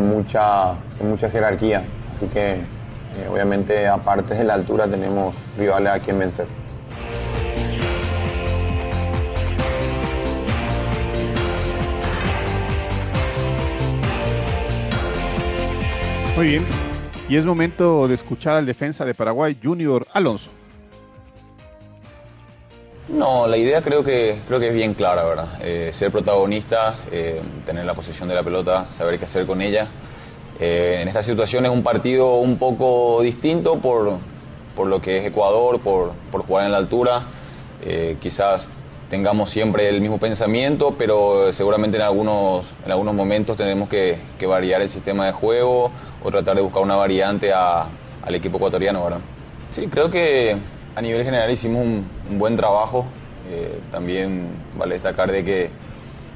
mucha, 0.00 0.74
mucha 1.02 1.30
jerarquía. 1.30 1.82
Así 2.16 2.26
que 2.26 2.54
eh, 2.54 3.28
obviamente 3.30 3.86
aparte 3.86 4.34
de 4.34 4.44
la 4.44 4.54
altura 4.54 4.86
tenemos 4.86 5.34
rivales 5.58 5.92
a 5.92 5.98
quien 5.98 6.18
vencer. 6.18 6.46
Muy 16.36 16.46
bien. 16.46 16.64
Y 17.30 17.36
es 17.36 17.46
momento 17.46 18.06
de 18.06 18.14
escuchar 18.14 18.58
al 18.58 18.66
defensa 18.66 19.04
de 19.04 19.14
Paraguay, 19.14 19.56
Junior 19.62 20.06
Alonso. 20.12 20.50
No, 23.08 23.46
la 23.46 23.56
idea 23.56 23.82
creo 23.82 24.02
que, 24.02 24.40
creo 24.48 24.58
que 24.58 24.68
es 24.68 24.74
bien 24.74 24.94
clara, 24.94 25.24
¿verdad? 25.24 25.60
Eh, 25.62 25.92
ser 25.92 26.10
protagonista, 26.10 26.96
eh, 27.12 27.40
tener 27.64 27.84
la 27.84 27.94
posesión 27.94 28.28
de 28.28 28.34
la 28.34 28.42
pelota, 28.42 28.90
saber 28.90 29.16
qué 29.18 29.26
hacer 29.26 29.46
con 29.46 29.62
ella. 29.62 29.88
Eh, 30.58 30.98
en 31.02 31.08
esta 31.08 31.22
situación 31.22 31.64
es 31.66 31.70
un 31.70 31.84
partido 31.84 32.36
un 32.36 32.58
poco 32.58 33.22
distinto 33.22 33.78
por, 33.78 34.18
por 34.74 34.88
lo 34.88 35.00
que 35.00 35.18
es 35.18 35.26
Ecuador, 35.26 35.80
por, 35.80 36.14
por 36.32 36.44
jugar 36.44 36.66
en 36.66 36.72
la 36.72 36.78
altura. 36.78 37.22
quizás 38.20 38.66
tengamos 39.08 39.50
siempre 39.50 39.88
el 39.88 40.00
mismo 40.00 40.18
pensamiento, 40.18 40.96
pero 40.98 41.52
seguramente 41.52 41.98
en 41.98 42.02
algunos, 42.02 42.66
en 42.84 42.90
algunos 42.90 43.14
momentos 43.14 43.56
tenemos 43.56 43.88
que, 43.88 44.18
que 44.36 44.46
variar 44.46 44.82
el 44.82 44.90
sistema 44.90 45.26
de 45.26 45.32
juego 45.32 45.92
o 46.24 46.30
tratar 46.32 46.56
de 46.56 46.62
buscar 46.62 46.82
una 46.82 46.96
variante 46.96 47.52
a, 47.52 47.86
al 48.22 48.34
equipo 48.34 48.56
ecuatoriano, 48.56 49.04
¿verdad? 49.04 49.20
Sí, 49.70 49.86
creo 49.86 50.10
que 50.10 50.56
a 50.96 51.02
nivel 51.02 51.22
general 51.22 51.50
hicimos 51.50 51.84
un, 51.84 52.38
buen 52.38 52.56
trabajo. 52.56 53.04
Eh, 53.48 53.78
también 53.92 54.48
vale 54.76 54.94
destacar 54.94 55.30
de 55.30 55.44
que 55.44 55.70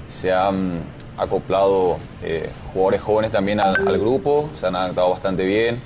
se 0.08 0.30
han 0.30 0.82
acoplado 1.16 1.98
eh, 2.22 2.48
jugadores 2.72 3.00
jóvenes 3.00 3.32
también 3.32 3.58
al, 3.58 3.98
grupo, 3.98 4.50
se 4.54 4.66
han 4.66 4.76
adaptado 4.76 5.10
bastante 5.10 5.44
bien. 5.44 5.78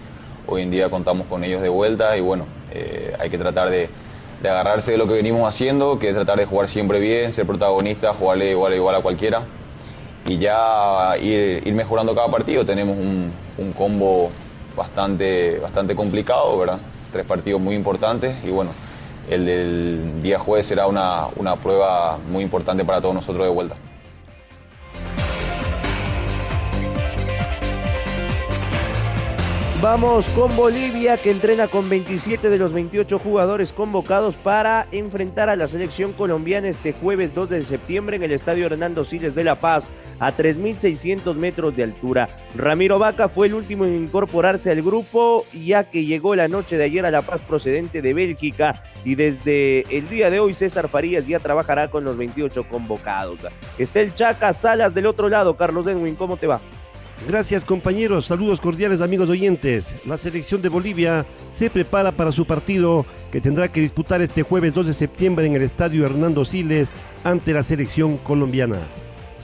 Hoy 0.47 0.63
en 0.63 0.71
día 0.71 0.91
contamos 0.91 1.27
con 1.29 1.45
ellos 1.45 1.63
de 1.63 1.69
vuelta 1.69 2.17
y 2.17 2.21
bueno, 2.21 2.47
eh, 2.73 3.15
hay 3.19 3.31
que 3.31 3.39
tratar 3.39 3.71
de, 3.71 3.89
agarrarse 4.43 4.91
de 4.91 4.99
lo 4.99 5.07
que 5.07 5.15
venimos 5.15 5.49
haciendo, 5.49 5.99
que 5.99 6.09
es 6.09 6.15
tratar 6.15 6.37
de 6.37 6.45
jugar 6.45 6.69
siempre 6.69 6.99
bien, 6.99 7.33
ser 7.33 7.47
protagonista, 7.47 8.13
jugarle 8.13 8.51
igual 8.51 8.75
igual 8.75 8.97
a 8.97 9.01
cualquiera 9.01 9.43
y 10.27 10.37
ya 10.37 11.17
ir, 11.19 11.73
mejorando 11.73 12.15
cada 12.15 12.29
partido. 12.29 12.67
Tenemos 12.67 12.99
un, 12.99 13.33
un 13.57 13.73
combo 13.73 14.31
bastante, 14.77 15.59
bastante 15.61 15.95
complicado, 15.95 16.59
¿verdad? 16.59 16.79
Tres 17.15 17.27
partidos 17.27 17.61
muy 17.61 17.77
importantes 17.77 18.37
y 18.45 18.51
bueno, 18.51 18.73
el 19.31 19.47
del 19.47 20.21
día 20.21 20.37
jueves 20.41 20.67
será 20.67 20.89
una, 20.89 21.29
una 21.37 21.55
prueba 21.55 22.19
muy 22.19 22.43
importante 22.43 22.85
para 22.85 23.01
todos 23.01 23.15
nosotros 23.15 23.47
de 23.47 23.53
vuelta. 23.53 23.77
Vamos 29.85 30.27
con 30.31 30.57
Bolivia 30.57 31.19
que 31.19 31.31
entrena 31.31 31.69
con 31.69 31.91
27 31.91 32.49
de 32.49 32.57
los 32.57 32.73
28 32.73 33.19
jugadores 33.19 33.75
convocados 33.75 34.35
para 34.35 34.89
enfrentar 34.93 35.51
a 35.51 35.57
la 35.57 35.69
selección 35.69 36.15
colombiana 36.15 36.69
este 36.69 36.95
jueves 36.95 37.35
2 37.35 37.51
de 37.51 37.65
septiembre 37.67 38.17
en 38.17 38.23
el 38.23 38.33
Estadio 38.33 38.65
Hernando 38.65 39.05
Siles 39.05 39.35
de 39.35 39.45
La 39.45 39.57
Paz 39.57 39.91
a 40.21 40.35
3.600 40.35 41.35
metros 41.35 41.77
de 41.77 41.83
altura. 41.83 42.31
Ramiro 42.55 42.99
Vaca 42.99 43.29
fue 43.29 43.49
el 43.49 43.53
último 43.53 43.85
en 43.85 43.95
incorporarse 43.95 44.71
al 44.71 44.81
grupo 44.81 45.45
ya 45.53 45.85
que 45.85 46.07
llegó 46.07 46.35
la 46.35 46.49
noche 46.49 46.79
de 46.79 46.85
ayer 46.85 47.05
a 47.05 47.11
La 47.11 47.21
Paz 47.21 47.43
procedente 47.43 48.01
de 48.01 48.15
Bélgica 48.15 48.83
y 49.05 49.17
desde 49.17 49.81
el 49.95 50.09
día 50.09 50.31
de 50.31 50.41
hoy 50.41 50.55
César 50.55 50.89
Farías 50.89 51.27
ya 51.27 51.41
trabajará 51.41 51.91
con 51.91 52.05
los 52.05 52.17
28 52.17 52.71
convocados. 52.71 53.41
Está 53.77 54.01
el 54.01 54.15
Chaca 54.15 54.55
Salas 54.55 54.95
del 54.95 55.05
otro 55.05 55.29
lado. 55.29 55.59
Carlos 55.59 55.85
Denwin, 55.85 56.15
¿cómo 56.15 56.39
te 56.39 56.47
va? 56.47 56.63
Gracias 57.29 57.65
compañeros, 57.65 58.27
saludos 58.27 58.61
cordiales 58.61 59.01
amigos 59.01 59.31
oyentes. 59.31 59.87
La 60.05 60.19
selección 60.19 60.61
de 60.61 60.69
Bolivia 60.69 61.25
se 61.55 61.71
prepara 61.71 62.13
para 62.13 62.33
su 62.33 62.45
partido 62.45 63.07
que 63.33 63.41
tendrá 63.41 63.69
que 63.69 63.81
disputar 63.81 64.21
este 64.21 64.43
jueves 64.43 64.75
2 64.75 64.89
de 64.89 64.95
septiembre 64.95 65.47
en 65.47 65.55
el 65.55 65.63
estadio 65.63 66.05
Hernando 66.05 66.45
Siles 66.45 66.89
ante 67.23 67.55
la 67.55 67.63
selección 67.63 68.19
colombiana. 68.19 68.81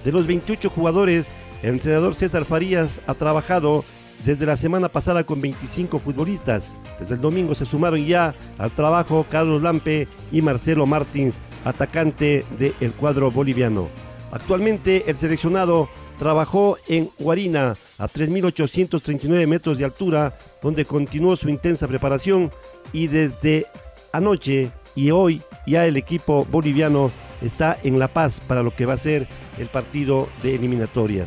De 0.05 0.13
los 0.13 0.27
28 0.27 0.69
jugadores, 0.69 1.29
el 1.63 1.71
entrenador 1.71 2.15
César 2.15 2.45
Farías 2.45 3.01
ha 3.07 3.15
trabajado 3.15 3.83
desde 4.27 4.45
la 4.45 4.59
semana 4.59 4.91
pasada 4.91 5.25
con 5.25 5.41
25 5.41 6.01
futbolistas. 6.01 6.71
Desde 6.99 7.15
el 7.15 7.21
domingo 7.23 7.55
se 7.55 7.65
sumaron 7.65 8.05
ya 8.05 8.35
al 8.59 8.73
trabajo 8.73 9.25
Carlos 9.31 9.63
Lampe 9.63 10.07
y 10.31 10.43
Marcelo 10.43 10.85
Martins, 10.85 11.37
atacante 11.65 12.45
del 12.59 12.93
cuadro 12.93 13.31
boliviano. 13.31 13.89
Actualmente 14.33 15.05
el 15.07 15.17
seleccionado 15.17 15.89
trabajó 16.21 16.77
en 16.87 17.09
Guarina 17.19 17.75
a 17.99 18.07
3.839 18.07 19.47
metros 19.47 19.79
de 19.79 19.87
altura, 19.87 20.37
donde 20.63 20.85
continuó 20.85 21.35
su 21.35 21.49
intensa 21.49 21.89
preparación 21.89 22.53
y 22.93 23.07
desde 23.07 23.67
anoche 24.13 24.71
y 24.95 25.13
hoy 25.13 25.41
ya 25.67 25.87
el 25.87 25.97
equipo 25.97 26.47
boliviano 26.51 27.11
está 27.41 27.79
en 27.83 27.99
La 27.99 28.07
Paz 28.07 28.39
para 28.47 28.63
lo 28.63 28.77
que 28.77 28.85
va 28.85 28.93
a 28.93 28.99
ser 28.99 29.27
el 29.59 29.69
partido 29.69 30.29
de 30.43 30.57
eliminatorias. 30.57 31.27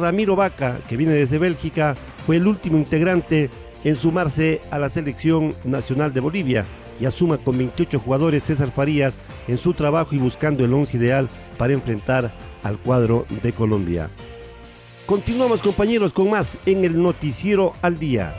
Ramiro 0.00 0.34
Vaca, 0.34 0.80
que 0.88 0.96
viene 0.96 1.12
desde 1.12 1.38
Bélgica, 1.38 1.94
fue 2.26 2.36
el 2.36 2.48
último 2.48 2.78
integrante 2.78 3.48
en 3.84 3.94
sumarse 3.94 4.60
a 4.72 4.78
la 4.80 4.90
selección 4.90 5.54
nacional 5.62 6.12
de 6.12 6.20
Bolivia 6.20 6.66
y 6.98 7.04
asuma 7.04 7.38
con 7.38 7.58
28 7.58 8.00
jugadores 8.00 8.42
César 8.42 8.72
Farías 8.72 9.14
en 9.46 9.56
su 9.58 9.72
trabajo 9.72 10.16
y 10.16 10.18
buscando 10.18 10.64
el 10.64 10.74
once 10.74 10.96
ideal 10.96 11.28
para 11.58 11.74
enfrentar 11.74 12.32
al 12.64 12.78
cuadro 12.78 13.24
de 13.40 13.52
Colombia. 13.52 14.10
Continuamos 15.12 15.60
compañeros 15.60 16.10
con 16.14 16.30
más 16.30 16.56
en 16.64 16.86
el 16.86 17.02
noticiero 17.02 17.74
al 17.82 17.98
día. 17.98 18.34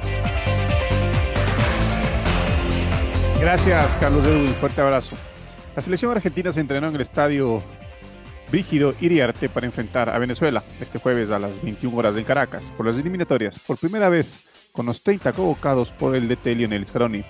Gracias 3.40 3.96
Carlos 3.98 4.26
un 4.26 4.48
fuerte 4.48 4.82
abrazo. 4.82 5.16
La 5.76 5.84
selección 5.84 6.10
argentina 6.10 6.52
se 6.52 6.62
entrenó 6.62 6.88
en 6.88 6.96
el 6.96 7.02
estadio 7.02 7.62
Brígido 8.50 8.96
Iriarte 9.02 9.50
para 9.50 9.68
enfrentar 9.68 10.10
a 10.10 10.18
Venezuela 10.18 10.64
este 10.82 10.98
jueves 10.98 11.30
a 11.30 11.38
las 11.38 11.62
21 11.62 11.96
horas 11.96 12.18
en 12.18 12.24
Caracas 12.24 12.74
por 12.76 12.88
las 12.88 12.98
eliminatorias, 12.98 13.60
por 13.60 13.78
primera 13.78 14.10
vez 14.10 14.48
con 14.72 14.88
los 14.88 15.04
30 15.04 15.32
convocados 15.34 15.92
por 15.92 16.16
el 16.16 16.28
DT 16.28 16.56
Lionel 16.56 16.88
Scaloni. 16.88 17.24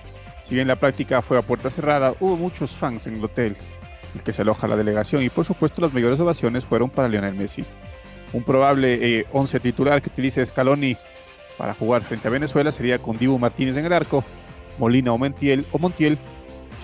Si 0.48 0.54
bien 0.54 0.68
la 0.68 0.80
práctica 0.80 1.20
fue 1.20 1.38
a 1.38 1.42
puerta 1.42 1.68
cerrada, 1.68 2.14
hubo 2.18 2.38
muchos 2.38 2.74
fans 2.74 3.06
en 3.06 3.16
el 3.16 3.24
hotel, 3.24 3.58
el 4.14 4.22
que 4.22 4.32
se 4.32 4.40
aloja 4.40 4.66
la 4.66 4.76
delegación 4.78 5.22
y 5.22 5.28
por 5.28 5.44
supuesto 5.44 5.82
las 5.82 5.92
mayores 5.92 6.18
ovaciones 6.18 6.64
fueron 6.64 6.88
para 6.88 7.08
Lionel 7.08 7.34
Messi 7.34 7.62
un 8.34 8.42
probable 8.42 9.24
11 9.32 9.56
eh, 9.56 9.60
titular 9.60 10.02
que 10.02 10.10
utilice 10.10 10.44
Scaloni 10.44 10.96
para 11.56 11.72
jugar 11.72 12.02
frente 12.02 12.28
a 12.28 12.32
Venezuela 12.32 12.72
sería 12.72 12.98
con 12.98 13.16
Dibu 13.16 13.38
Martínez 13.38 13.76
en 13.76 13.86
el 13.86 13.92
arco, 13.92 14.24
Molina 14.78 15.12
o 15.12 15.18
Montiel, 15.18 15.64
o 15.72 15.78
Montiel 15.78 16.18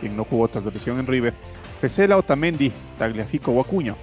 quien 0.00 0.16
no 0.16 0.24
jugó 0.24 0.48
tras 0.48 0.64
la 0.64 0.72
en 0.98 1.06
River, 1.06 1.34
Pesela, 1.80 2.16
Otamendi, 2.16 2.72
Tagliafico 2.98 3.50
o 3.50 3.60
Acuño, 3.60 3.96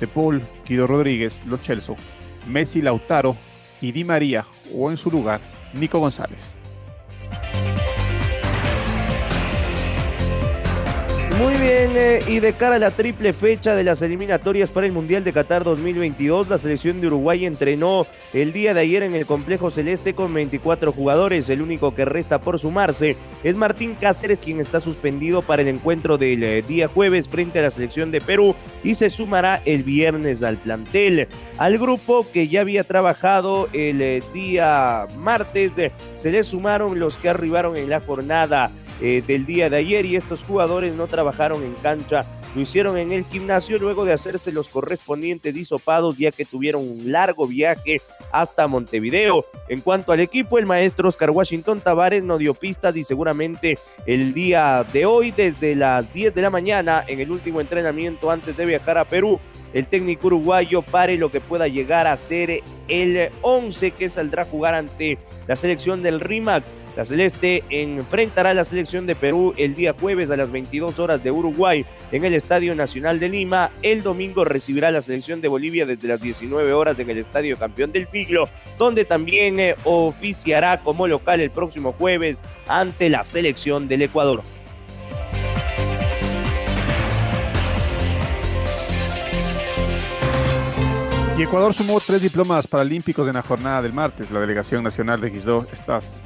De 0.00 0.06
Paul, 0.06 0.40
Guido 0.66 0.86
Rodríguez, 0.86 1.42
Los 1.46 1.60
Chelso, 1.60 1.96
Messi, 2.48 2.80
Lautaro 2.80 3.36
y 3.80 3.92
Di 3.92 4.04
María 4.04 4.46
o 4.74 4.90
en 4.90 4.96
su 4.96 5.10
lugar 5.10 5.40
Nico 5.74 5.98
González. 5.98 6.56
Muy 11.38 11.54
bien, 11.54 11.96
eh, 11.96 12.22
y 12.28 12.38
de 12.38 12.52
cara 12.52 12.76
a 12.76 12.78
la 12.78 12.92
triple 12.92 13.32
fecha 13.32 13.74
de 13.74 13.82
las 13.82 14.02
eliminatorias 14.02 14.70
para 14.70 14.86
el 14.86 14.92
Mundial 14.92 15.24
de 15.24 15.32
Qatar 15.32 15.64
2022, 15.64 16.48
la 16.48 16.58
selección 16.58 17.00
de 17.00 17.08
Uruguay 17.08 17.44
entrenó 17.44 18.06
el 18.32 18.52
día 18.52 18.72
de 18.72 18.80
ayer 18.80 19.02
en 19.02 19.16
el 19.16 19.26
complejo 19.26 19.70
celeste 19.70 20.14
con 20.14 20.32
24 20.32 20.92
jugadores. 20.92 21.48
El 21.48 21.60
único 21.60 21.92
que 21.92 22.04
resta 22.04 22.40
por 22.40 22.60
sumarse 22.60 23.16
es 23.42 23.56
Martín 23.56 23.96
Cáceres, 24.00 24.42
quien 24.42 24.60
está 24.60 24.78
suspendido 24.78 25.42
para 25.42 25.62
el 25.62 25.68
encuentro 25.68 26.18
del 26.18 26.44
eh, 26.44 26.62
día 26.62 26.86
jueves 26.86 27.28
frente 27.28 27.58
a 27.58 27.62
la 27.62 27.70
selección 27.72 28.12
de 28.12 28.20
Perú 28.20 28.54
y 28.84 28.94
se 28.94 29.10
sumará 29.10 29.60
el 29.64 29.82
viernes 29.82 30.44
al 30.44 30.58
plantel. 30.58 31.26
Al 31.58 31.78
grupo 31.78 32.24
que 32.32 32.46
ya 32.46 32.60
había 32.60 32.84
trabajado 32.84 33.68
el 33.72 34.00
eh, 34.00 34.22
día 34.32 35.08
martes, 35.16 35.72
se 36.14 36.30
le 36.30 36.44
sumaron 36.44 37.00
los 37.00 37.18
que 37.18 37.28
arribaron 37.28 37.76
en 37.76 37.90
la 37.90 38.00
jornada 38.00 38.70
eh, 39.06 39.22
del 39.26 39.44
día 39.44 39.68
de 39.68 39.76
ayer 39.76 40.06
y 40.06 40.16
estos 40.16 40.42
jugadores 40.44 40.94
no 40.94 41.08
trabajaron 41.08 41.62
en 41.62 41.74
cancha, 41.74 42.24
lo 42.54 42.62
hicieron 42.62 42.96
en 42.96 43.12
el 43.12 43.26
gimnasio 43.26 43.78
luego 43.78 44.06
de 44.06 44.14
hacerse 44.14 44.50
los 44.50 44.70
correspondientes 44.70 45.52
disopados 45.52 46.16
ya 46.16 46.32
que 46.32 46.46
tuvieron 46.46 46.88
un 46.88 47.12
largo 47.12 47.46
viaje 47.46 48.00
hasta 48.32 48.66
Montevideo. 48.66 49.44
En 49.68 49.82
cuanto 49.82 50.10
al 50.10 50.20
equipo, 50.20 50.58
el 50.58 50.64
maestro 50.64 51.10
Oscar 51.10 51.32
Washington 51.32 51.82
Tavares 51.82 52.22
no 52.22 52.38
dio 52.38 52.54
pistas 52.54 52.96
y 52.96 53.04
seguramente 53.04 53.78
el 54.06 54.32
día 54.32 54.86
de 54.90 55.04
hoy 55.04 55.32
desde 55.32 55.76
las 55.76 56.10
10 56.14 56.34
de 56.34 56.40
la 56.40 56.48
mañana 56.48 57.04
en 57.06 57.20
el 57.20 57.30
último 57.30 57.60
entrenamiento 57.60 58.30
antes 58.30 58.56
de 58.56 58.64
viajar 58.64 58.96
a 58.96 59.04
Perú 59.04 59.38
el 59.74 59.86
técnico 59.86 60.28
uruguayo 60.28 60.80
pare 60.80 61.18
lo 61.18 61.30
que 61.30 61.42
pueda 61.42 61.68
llegar 61.68 62.06
a 62.06 62.16
ser 62.16 62.62
el 62.88 63.30
11 63.42 63.90
que 63.90 64.08
saldrá 64.08 64.44
a 64.44 64.46
jugar 64.46 64.74
ante 64.74 65.18
la 65.46 65.56
selección 65.56 66.02
del 66.02 66.20
RIMAC. 66.20 66.64
La 66.96 67.04
Celeste 67.04 67.64
enfrentará 67.70 68.50
a 68.50 68.54
la 68.54 68.64
selección 68.64 69.06
de 69.06 69.16
Perú 69.16 69.52
el 69.56 69.74
día 69.74 69.96
jueves 69.98 70.30
a 70.30 70.36
las 70.36 70.52
22 70.52 71.00
horas 71.00 71.24
de 71.24 71.32
Uruguay 71.32 71.84
en 72.12 72.24
el 72.24 72.34
Estadio 72.34 72.74
Nacional 72.76 73.18
de 73.18 73.28
Lima. 73.28 73.70
El 73.82 74.04
domingo 74.04 74.44
recibirá 74.44 74.88
a 74.88 74.92
la 74.92 75.02
selección 75.02 75.40
de 75.40 75.48
Bolivia 75.48 75.86
desde 75.86 76.06
las 76.06 76.20
19 76.20 76.72
horas 76.72 76.96
en 76.98 77.10
el 77.10 77.18
Estadio 77.18 77.58
Campeón 77.58 77.90
del 77.90 78.06
Siglo, 78.06 78.48
donde 78.78 79.04
también 79.04 79.58
eh, 79.58 79.74
oficiará 79.82 80.80
como 80.82 81.08
local 81.08 81.40
el 81.40 81.50
próximo 81.50 81.92
jueves 81.92 82.36
ante 82.68 83.10
la 83.10 83.24
selección 83.24 83.88
del 83.88 84.02
Ecuador. 84.02 84.42
Y 91.36 91.42
Ecuador 91.42 91.74
sumó 91.74 91.98
tres 91.98 92.22
diplomas 92.22 92.68
paralímpicos 92.68 93.26
en 93.26 93.34
la 93.34 93.42
jornada 93.42 93.82
del 93.82 93.92
martes. 93.92 94.30
La 94.30 94.38
delegación 94.38 94.84
nacional 94.84 95.20
registró 95.20 95.66
estas 95.72 96.22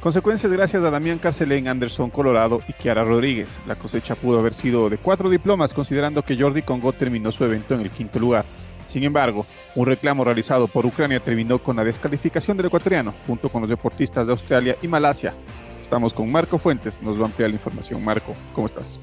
consecuencias 0.00 0.52
gracias 0.52 0.82
a 0.84 0.90
Damián 0.90 1.18
Carcelén, 1.18 1.68
Anderson 1.68 2.10
Colorado 2.10 2.60
y 2.68 2.72
Kiara 2.72 3.04
Rodríguez. 3.04 3.60
La 3.66 3.76
cosecha 3.76 4.14
pudo 4.14 4.38
haber 4.38 4.54
sido 4.54 4.88
de 4.88 4.98
cuatro 4.98 5.30
diplomas, 5.30 5.74
considerando 5.74 6.22
que 6.22 6.38
Jordi 6.38 6.62
Congo 6.62 6.92
terminó 6.92 7.32
su 7.32 7.44
evento 7.44 7.74
en 7.74 7.80
el 7.82 7.90
quinto 7.90 8.18
lugar. 8.18 8.44
Sin 8.86 9.04
embargo, 9.04 9.44
un 9.74 9.86
reclamo 9.86 10.24
realizado 10.24 10.66
por 10.66 10.86
Ucrania 10.86 11.20
terminó 11.20 11.58
con 11.58 11.76
la 11.76 11.84
descalificación 11.84 12.56
del 12.56 12.66
ecuatoriano, 12.66 13.14
junto 13.26 13.48
con 13.48 13.60
los 13.60 13.70
deportistas 13.70 14.26
de 14.26 14.32
Australia 14.32 14.76
y 14.80 14.88
Malasia. 14.88 15.34
Estamos 15.80 16.14
con 16.14 16.30
Marco 16.30 16.58
Fuentes, 16.58 17.00
nos 17.02 17.18
va 17.18 17.24
a 17.24 17.26
ampliar 17.26 17.50
la 17.50 17.56
información. 17.56 18.02
Marco, 18.02 18.34
¿cómo 18.54 18.66
estás? 18.66 18.98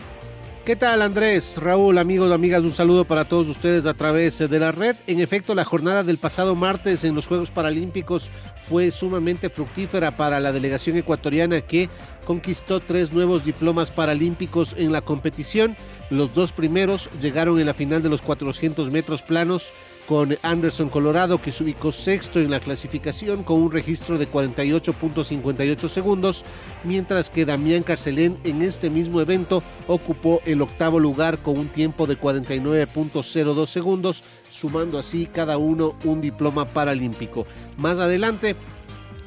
¿Qué 0.66 0.76
tal 0.76 1.04
Andrés, 1.04 1.58
Raúl, 1.58 2.00
amigos, 2.00 2.32
amigas? 2.32 2.64
Un 2.64 2.72
saludo 2.72 3.06
para 3.06 3.26
todos 3.26 3.48
ustedes 3.50 3.86
a 3.86 3.94
través 3.94 4.40
de 4.40 4.60
la 4.60 4.72
red. 4.72 4.96
En 5.06 5.20
efecto, 5.20 5.54
la 5.54 5.64
jornada 5.64 6.04
del 6.04 6.18
pasado 6.18 6.56
martes 6.56 7.04
en 7.04 7.14
los 7.14 7.28
Juegos 7.28 7.52
Paralímpicos 7.52 8.32
fue 8.58 8.90
sumamente 8.90 9.52
fructífera 9.52 10.18
para 10.18 10.40
la 10.40 10.52
delegación 10.52 10.98
ecuatoriana 10.98 11.62
que 11.62 11.88
conquistó 12.26 12.80
tres 12.80 13.14
nuevos 13.14 13.46
diplomas 13.46 13.92
paralímpicos 13.92 14.74
en 14.76 14.92
la 14.92 15.02
competición. 15.02 15.78
Los 16.10 16.34
dos 16.34 16.52
primeros 16.52 17.12
llegaron 17.22 17.60
en 17.60 17.68
la 17.68 17.76
final 17.76 18.02
de 18.02 18.10
los 18.10 18.24
400 18.24 18.90
metros 18.90 19.22
planos 19.22 19.72
con 20.08 20.38
Anderson 20.44 20.90
Colorado, 20.90 21.42
que 21.42 21.52
se 21.52 21.64
ubicó 21.64 21.92
sexto 21.92 22.40
en 22.40 22.52
la 22.52 22.60
clasificación 22.60 23.44
con 23.44 23.62
un 23.62 23.72
registro 23.72 24.18
de 24.18 24.30
48.58 24.30 25.88
segundos, 25.90 26.44
mientras 26.84 27.30
que 27.30 27.46
Damián 27.46 27.84
Carcelén 27.84 28.38
en 28.44 28.62
este 28.62 28.90
mismo 28.90 29.22
evento 29.22 29.64
ocupó 29.88 30.42
el 30.46 30.62
octavo 30.62 31.00
lugar 31.00 31.40
con 31.40 31.58
un 31.58 31.70
tiempo 31.70 32.08
de 32.08 32.20
49.02 32.20 33.66
segundos, 33.66 34.24
sumando 34.50 35.00
así 35.00 35.26
cada 35.26 35.58
uno 35.58 35.96
un 36.04 36.22
diploma 36.22 36.66
paralímpico. 36.66 37.46
Más 37.78 38.00
adelante, 38.00 38.56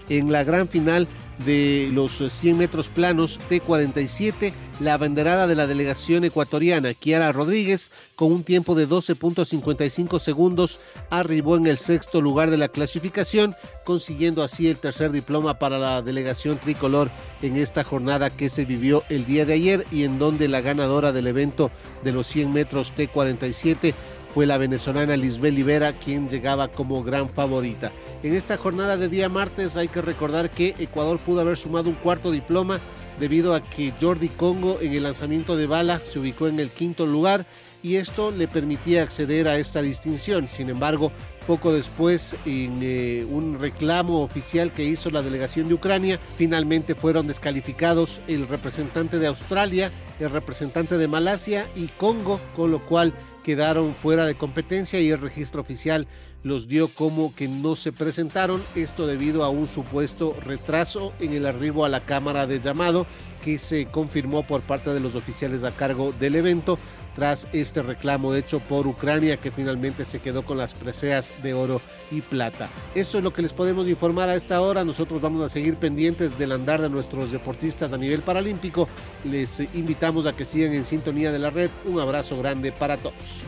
en 0.08 0.32
la 0.32 0.44
gran 0.44 0.68
final 0.68 1.08
de 1.44 1.90
los 1.92 2.22
100 2.27 2.57
metros 2.57 2.88
planos 2.88 3.38
T47, 3.51 4.53
la 4.81 4.94
abanderada 4.94 5.46
de 5.46 5.55
la 5.55 5.66
delegación 5.66 6.24
ecuatoriana, 6.24 6.94
Kiara 6.94 7.33
Rodríguez, 7.33 7.90
con 8.14 8.33
un 8.33 8.44
tiempo 8.44 8.74
de 8.74 8.88
12.55 8.88 10.20
segundos, 10.20 10.79
arribó 11.11 11.57
en 11.57 11.66
el 11.66 11.79
sexto 11.79 12.20
lugar 12.20 12.51
de 12.51 12.59
la 12.59 12.68
clasificación, 12.68 13.57
consiguiendo 13.85 14.42
así 14.42 14.68
el 14.68 14.79
tercer 14.79 15.11
diploma 15.11 15.59
para 15.59 15.79
la 15.79 16.03
delegación 16.03 16.59
tricolor 16.59 17.11
en 17.42 17.57
esta 17.57 17.85
jornada 17.85 18.31
que 18.31 18.48
se 18.48 18.64
vivió 18.64 19.03
el 19.09 19.24
día 19.27 19.44
de 19.44 19.55
ayer 19.55 19.87
y 19.90 20.05
en 20.05 20.18
donde 20.18 20.48
la 20.48 20.61
ganadora 20.61 21.12
del 21.12 21.27
evento 21.27 21.70
de 22.05 22.12
los 22.12 22.27
100 22.27 22.53
metros 22.53 22.92
T47 22.96 23.94
fue 24.30 24.46
la 24.46 24.58
venezolana 24.58 25.16
Lisbeth 25.16 25.54
Libera 25.54 25.92
quien 25.92 26.28
llegaba 26.28 26.68
como 26.68 27.02
gran 27.02 27.28
favorita. 27.28 27.92
En 28.22 28.34
esta 28.34 28.56
jornada 28.56 28.96
de 28.96 29.08
día 29.08 29.28
martes 29.28 29.76
hay 29.76 29.88
que 29.88 30.02
recordar 30.02 30.50
que 30.50 30.74
Ecuador 30.78 31.18
pudo 31.18 31.40
haber 31.40 31.56
sumado 31.56 31.88
un 31.88 31.96
cuarto 31.96 32.30
diploma 32.30 32.80
debido 33.18 33.54
a 33.54 33.60
que 33.60 33.92
Jordi 34.00 34.28
Congo 34.28 34.78
en 34.80 34.92
el 34.92 35.02
lanzamiento 35.02 35.56
de 35.56 35.66
bala 35.66 36.00
se 36.04 36.18
ubicó 36.18 36.48
en 36.48 36.60
el 36.60 36.70
quinto 36.70 37.06
lugar 37.06 37.46
y 37.82 37.96
esto 37.96 38.30
le 38.30 38.48
permitía 38.48 39.02
acceder 39.02 39.48
a 39.48 39.58
esta 39.58 39.82
distinción. 39.82 40.48
Sin 40.48 40.68
embargo, 40.68 41.12
poco 41.46 41.72
después, 41.72 42.36
en 42.44 42.80
eh, 42.82 43.24
un 43.28 43.58
reclamo 43.58 44.22
oficial 44.22 44.72
que 44.72 44.84
hizo 44.84 45.10
la 45.10 45.22
delegación 45.22 45.68
de 45.68 45.74
Ucrania, 45.74 46.20
finalmente 46.36 46.94
fueron 46.94 47.26
descalificados 47.26 48.20
el 48.26 48.48
representante 48.48 49.18
de 49.18 49.28
Australia, 49.28 49.90
el 50.18 50.30
representante 50.30 50.98
de 50.98 51.08
Malasia 51.08 51.68
y 51.74 51.86
Congo, 51.86 52.40
con 52.56 52.70
lo 52.70 52.84
cual 52.84 53.14
quedaron 53.48 53.94
fuera 53.94 54.26
de 54.26 54.34
competencia 54.34 55.00
y 55.00 55.11
el 55.11 55.22
registro 55.22 55.62
oficial 55.62 56.06
los 56.42 56.68
dio 56.68 56.87
como 56.87 57.34
que 57.34 57.48
no 57.48 57.76
se 57.76 57.92
presentaron, 57.92 58.62
esto 58.74 59.06
debido 59.06 59.42
a 59.42 59.48
un 59.48 59.66
supuesto 59.66 60.37
retraso 60.44 61.14
en 61.18 61.32
el 61.32 61.46
arribo 61.46 61.87
a 61.87 61.88
la 61.88 62.00
cámara 62.00 62.46
de 62.46 62.61
llamado 62.61 63.06
que 63.42 63.56
se 63.56 63.87
confirmó 63.87 64.46
por 64.46 64.61
parte 64.61 64.92
de 64.92 65.00
los 65.00 65.14
oficiales 65.14 65.64
a 65.64 65.70
cargo 65.70 66.12
del 66.20 66.37
evento 66.37 66.78
tras 67.18 67.48
este 67.52 67.83
reclamo 67.83 68.33
hecho 68.33 68.61
por 68.61 68.87
Ucrania 68.87 69.38
que 69.38 69.50
finalmente 69.50 70.04
se 70.04 70.20
quedó 70.20 70.44
con 70.44 70.57
las 70.57 70.72
preseas 70.72 71.33
de 71.42 71.52
oro 71.52 71.81
y 72.12 72.20
plata. 72.20 72.68
Eso 72.94 73.18
es 73.18 73.24
lo 73.24 73.33
que 73.33 73.42
les 73.42 73.52
podemos 73.52 73.88
informar 73.88 74.28
a 74.28 74.37
esta 74.37 74.61
hora. 74.61 74.85
Nosotros 74.85 75.20
vamos 75.20 75.44
a 75.44 75.48
seguir 75.48 75.74
pendientes 75.74 76.38
del 76.38 76.52
andar 76.52 76.81
de 76.81 76.88
nuestros 76.88 77.33
deportistas 77.33 77.92
a 77.92 77.98
nivel 77.98 78.22
paralímpico. 78.22 78.88
Les 79.24 79.59
invitamos 79.74 80.26
a 80.26 80.33
que 80.33 80.44
sigan 80.44 80.72
en 80.74 80.85
sintonía 80.85 81.33
de 81.33 81.40
la 81.40 81.50
red. 81.50 81.70
Un 81.87 81.98
abrazo 81.98 82.38
grande 82.38 82.70
para 82.70 82.96
todos. 82.96 83.42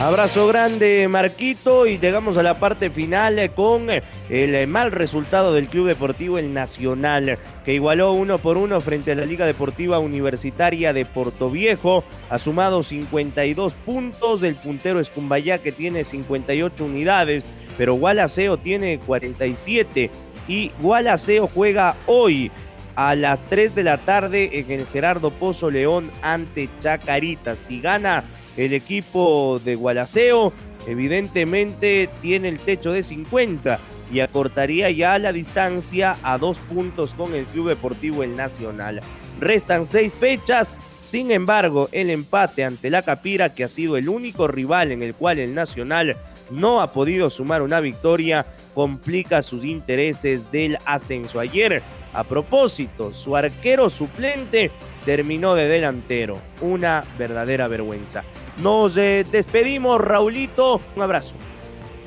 Abrazo 0.00 0.46
grande, 0.46 1.08
Marquito, 1.08 1.84
y 1.88 1.98
llegamos 1.98 2.36
a 2.36 2.44
la 2.44 2.60
parte 2.60 2.88
final 2.88 3.52
con 3.54 3.88
el 4.30 4.66
mal 4.68 4.92
resultado 4.92 5.52
del 5.52 5.66
Club 5.66 5.88
Deportivo 5.88 6.38
El 6.38 6.54
Nacional, 6.54 7.36
que 7.64 7.74
igualó 7.74 8.12
uno 8.12 8.38
por 8.38 8.58
uno 8.58 8.80
frente 8.80 9.10
a 9.10 9.16
la 9.16 9.26
Liga 9.26 9.44
Deportiva 9.44 9.98
Universitaria 9.98 10.92
de 10.92 11.04
Portoviejo, 11.04 12.04
ha 12.30 12.38
sumado 12.38 12.84
52 12.84 13.72
puntos 13.74 14.40
del 14.40 14.54
puntero 14.54 15.00
Escumbayá, 15.00 15.58
que 15.58 15.72
tiene 15.72 16.04
58 16.04 16.84
unidades, 16.84 17.44
pero 17.76 17.94
Gualaceo 17.94 18.56
tiene 18.56 19.00
47 19.00 20.12
y 20.46 20.70
Gualaceo 20.78 21.48
juega 21.48 21.96
hoy 22.06 22.52
a 22.94 23.16
las 23.16 23.40
3 23.48 23.74
de 23.74 23.82
la 23.82 23.98
tarde 23.98 24.60
en 24.60 24.70
el 24.70 24.86
Gerardo 24.86 25.32
Pozo 25.32 25.72
León 25.72 26.10
ante 26.22 26.68
Chacarita. 26.80 27.54
Si 27.56 27.80
gana 27.80 28.24
el 28.58 28.74
equipo 28.74 29.60
de 29.64 29.76
Gualaceo, 29.76 30.52
evidentemente 30.86 32.10
tiene 32.20 32.48
el 32.48 32.58
techo 32.58 32.92
de 32.92 33.02
50 33.02 33.78
y 34.12 34.20
acortaría 34.20 34.90
ya 34.90 35.18
la 35.18 35.32
distancia 35.32 36.16
a 36.22 36.38
dos 36.38 36.58
puntos 36.58 37.14
con 37.14 37.34
el 37.34 37.44
Club 37.46 37.68
Deportivo 37.68 38.22
El 38.22 38.34
Nacional. 38.34 39.00
Restan 39.40 39.86
seis 39.86 40.12
fechas, 40.12 40.76
sin 41.04 41.30
embargo, 41.30 41.88
el 41.92 42.10
empate 42.10 42.64
ante 42.64 42.90
la 42.90 43.02
Capira, 43.02 43.54
que 43.54 43.64
ha 43.64 43.68
sido 43.68 43.96
el 43.96 44.08
único 44.08 44.48
rival 44.48 44.90
en 44.90 45.02
el 45.02 45.14
cual 45.14 45.38
el 45.38 45.54
Nacional 45.54 46.16
no 46.50 46.80
ha 46.80 46.92
podido 46.92 47.30
sumar 47.30 47.62
una 47.62 47.80
victoria, 47.80 48.44
complica 48.74 49.42
sus 49.42 49.64
intereses 49.64 50.50
del 50.50 50.78
ascenso. 50.84 51.38
Ayer, 51.38 51.82
a 52.12 52.24
propósito, 52.24 53.14
su 53.14 53.36
arquero 53.36 53.88
suplente 53.88 54.70
terminó 55.04 55.54
de 55.54 55.68
delantero. 55.68 56.40
Una 56.60 57.04
verdadera 57.18 57.68
vergüenza. 57.68 58.24
Nos 58.62 58.96
eh, 58.96 59.24
despedimos, 59.30 60.00
Raulito. 60.00 60.80
Un 60.96 61.02
abrazo. 61.02 61.34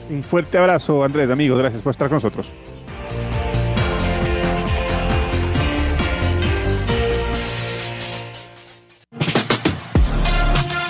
Un 0.09 0.23
fuerte 0.23 0.57
abrazo, 0.57 1.03
Andrés, 1.03 1.29
amigos. 1.29 1.57
Gracias 1.59 1.81
por 1.81 1.91
estar 1.91 2.07
con 2.07 2.17
nosotros. 2.17 2.47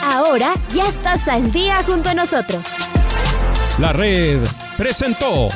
Ahora 0.03 0.53
ya 0.71 0.87
estás 0.87 1.27
al 1.27 1.51
día 1.51 1.83
junto 1.83 2.09
a 2.09 2.13
nosotros. 2.13 2.65
La 3.77 3.93
red 3.93 4.39
presentó 4.77 5.49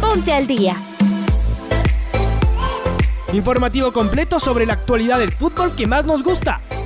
Ponte 0.00 0.32
al 0.32 0.46
día. 0.46 0.76
Informativo 3.32 3.92
completo 3.92 4.38
sobre 4.38 4.66
la 4.66 4.74
actualidad 4.74 5.18
del 5.18 5.32
fútbol 5.32 5.74
que 5.74 5.86
más 5.86 6.06
nos 6.06 6.22
gusta, 6.22 6.60